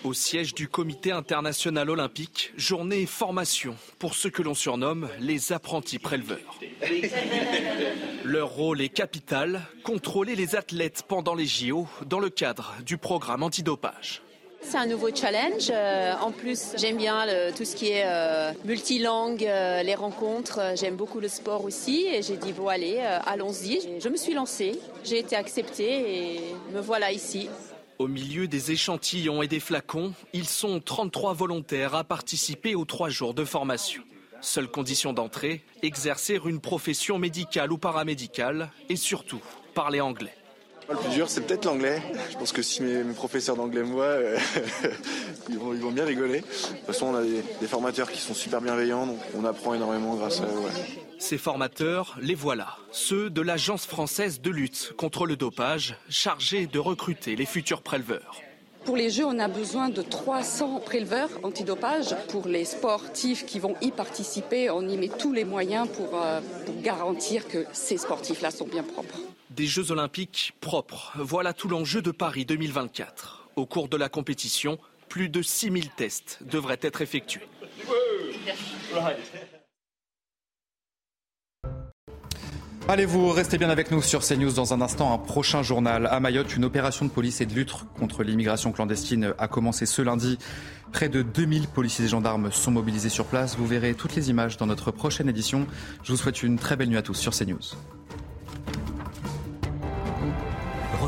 Au 0.05 0.13
siège 0.13 0.55
du 0.55 0.69
Comité 0.69 1.11
international 1.11 1.89
olympique, 1.89 2.53
journée 2.59 3.01
et 3.01 3.07
formation 3.07 3.77
pour 3.99 4.15
ceux 4.15 4.29
que 4.29 4.43
l'on 4.43 4.55
surnomme 4.55 5.09
les 5.21 5.55
apprentis 5.55 5.99
préleveurs. 5.99 6.59
Leur 8.25 8.51
rôle 8.51 8.83
est 8.83 8.91
capital, 8.91 9.63
contrôler 9.85 10.35
les 10.35 10.55
athlètes 10.55 11.05
pendant 11.09 11.35
les 11.35 11.47
JO 11.47 11.89
dans 12.05 12.21
le 12.21 12.29
cadre 12.29 12.75
du 12.85 12.99
programme 12.99 13.43
antidopage. 13.43 14.23
C'est 14.63 14.79
un 14.79 14.87
nouveau 14.87 15.15
challenge. 15.15 15.71
Euh, 15.71 16.15
en 16.21 16.31
plus, 16.31 16.73
j'aime 16.79 16.97
bien 16.97 17.27
tout 17.57 17.65
ce 17.65 17.75
qui 17.77 17.91
est 17.91 18.05
euh, 18.07 18.53
multilangue, 18.65 19.45
euh, 19.45 19.83
les 19.83 19.95
rencontres. 19.95 20.61
J'aime 20.77 20.97
beaucoup 20.97 21.21
le 21.21 21.29
sport 21.29 21.65
aussi. 21.65 22.07
Et 22.07 22.23
j'ai 22.23 22.37
dit, 22.37 22.53
bon, 22.53 22.69
allez, 22.69 22.99
allons-y. 23.27 24.01
Je 24.01 24.09
me 24.09 24.17
suis 24.17 24.35
lancée. 24.35 24.79
J'ai 25.05 25.19
été 25.19 25.37
acceptée 25.37 26.37
et 26.37 26.41
me 26.73 26.81
voilà 26.81 27.13
ici. 27.13 27.49
Au 27.99 28.09
milieu 28.09 28.49
des 28.49 28.73
échantillons 28.73 29.43
et 29.43 29.49
des 29.49 29.61
flacons, 29.61 30.13
ils 30.33 30.49
sont 30.49 30.81
33 30.81 31.35
volontaires 31.35 31.95
à 31.95 32.05
participer 32.05 32.75
aux 32.75 32.85
trois 32.85 33.11
jours 33.11 33.35
de 33.35 33.45
formation. 33.45 34.03
Seule 34.41 34.69
condition 34.69 35.13
d'entrée, 35.13 35.63
exercer 35.83 36.41
une 36.45 36.61
profession 36.61 37.19
médicale 37.19 37.71
ou 37.71 37.79
paramédicale 37.79 38.71
et 38.89 38.97
surtout 38.97 39.41
parler 39.75 40.01
anglais. 40.01 40.35
Le 40.93 40.99
plus 40.99 41.09
dur, 41.15 41.31
c'est 41.31 41.41
peut-être 41.41 41.65
l'anglais. 41.65 42.03
Je 42.31 42.37
pense 42.37 42.53
que 42.53 42.61
si 42.61 42.83
mes, 42.83 43.03
professeurs 43.15 43.57
d'anglais 43.57 43.83
me 43.83 43.93
voient, 43.93 44.05
euh, 44.05 44.39
ils, 45.49 45.59
vont, 45.59 45.91
bien 45.91 46.05
rigoler. 46.05 46.41
De 46.41 46.45
toute 46.45 46.87
façon, 46.87 47.07
on 47.07 47.15
a 47.15 47.23
des, 47.23 47.67
formateurs 47.67 48.11
qui 48.11 48.21
sont 48.21 48.35
super 48.35 48.61
bienveillants, 48.61 49.07
donc 49.07 49.19
on 49.35 49.47
apprend 49.47 49.73
énormément 49.73 50.17
grâce 50.17 50.41
à 50.41 50.45
eux. 50.45 50.71
Ces 51.19 51.39
formateurs, 51.39 52.19
les 52.21 52.35
voilà, 52.35 52.77
ceux 52.91 53.31
de 53.31 53.41
l'Agence 53.41 53.87
française 53.87 54.43
de 54.43 54.51
lutte 54.51 54.93
contre 54.99 55.25
le 55.25 55.37
dopage, 55.37 55.97
chargés 56.11 56.67
de 56.67 56.79
recruter 56.79 57.37
les 57.37 57.47
futurs 57.47 57.81
préleveurs. 57.81 58.43
Pour 58.85 58.97
les 58.97 59.09
Jeux, 59.09 59.25
on 59.25 59.39
a 59.39 59.49
besoin 59.49 59.89
de 59.89 60.03
300 60.03 60.81
préleveurs 60.81 61.31
antidopage. 61.43 62.15
Pour 62.29 62.49
les 62.49 62.67
sportifs 62.67 63.47
qui 63.47 63.61
vont 63.61 63.77
y 63.81 63.93
participer, 63.93 64.69
on 64.69 64.87
y 64.87 64.99
met 64.99 65.09
tous 65.09 65.33
les 65.33 65.45
moyens 65.45 65.89
pour, 65.89 66.21
euh, 66.21 66.41
pour 66.67 66.83
garantir 66.83 67.49
que 67.49 67.65
ces 67.73 67.97
sportifs-là 67.97 68.51
sont 68.51 68.67
bien 68.67 68.83
propres. 68.83 69.19
Des 69.57 69.67
Jeux 69.67 69.91
olympiques 69.91 70.55
propres, 70.61 71.13
voilà 71.17 71.53
tout 71.53 71.69
l'enjeu 71.69 72.01
de 72.01 72.11
Paris 72.11 72.47
2024. 72.47 73.49
Au 73.57 73.67
cours 73.67 73.89
de 73.89 73.99
la 73.99 74.09
compétition, 74.09 74.79
plus 75.11 75.29
de 75.29 75.43
6000 75.43 75.91
tests 75.91 76.39
devraient 76.41 76.79
être 76.81 77.03
effectués. 77.03 77.43
Allez, 82.89 83.05
vous 83.05 83.31
restez 83.31 83.59
bien 83.59 83.69
avec 83.69 83.91
nous 83.91 84.01
sur 84.01 84.23
CNews 84.23 84.53
dans 84.53 84.73
un 84.73 84.81
instant. 84.81 85.13
Un 85.13 85.19
prochain 85.19 85.63
journal. 85.63 86.07
À 86.07 86.19
Mayotte, 86.19 86.57
une 86.57 86.65
opération 86.65 87.05
de 87.05 87.11
police 87.11 87.43
et 87.43 87.47
de 87.47 87.53
lutte 87.53 87.75
contre 87.99 88.23
l'immigration 88.23 88.73
clandestine 88.73 89.35
a 89.37 89.49
commencé 89.49 89.85
ce 89.85 90.01
lundi. 90.01 90.39
Près 90.93 91.11
de 91.11 91.21
2000 91.21 91.69
policiers 91.69 92.07
et 92.07 92.09
gendarmes 92.09 92.51
sont 92.51 92.71
mobilisés 92.71 93.11
sur 93.11 93.27
place. 93.27 93.57
Vous 93.57 93.67
verrez 93.67 93.95
toutes 93.95 94.15
les 94.15 94.31
images 94.31 94.57
dans 94.57 94.67
notre 94.67 94.93
prochaine 94.93 95.29
édition. 95.29 95.67
Je 96.03 96.13
vous 96.13 96.19
souhaite 96.19 96.43
une 96.43 96.59
très 96.59 96.77
belle 96.77 96.89
nuit 96.89 96.97
à 96.97 97.03
tous 97.03 97.15
sur 97.15 97.33
CNews. 97.33 97.77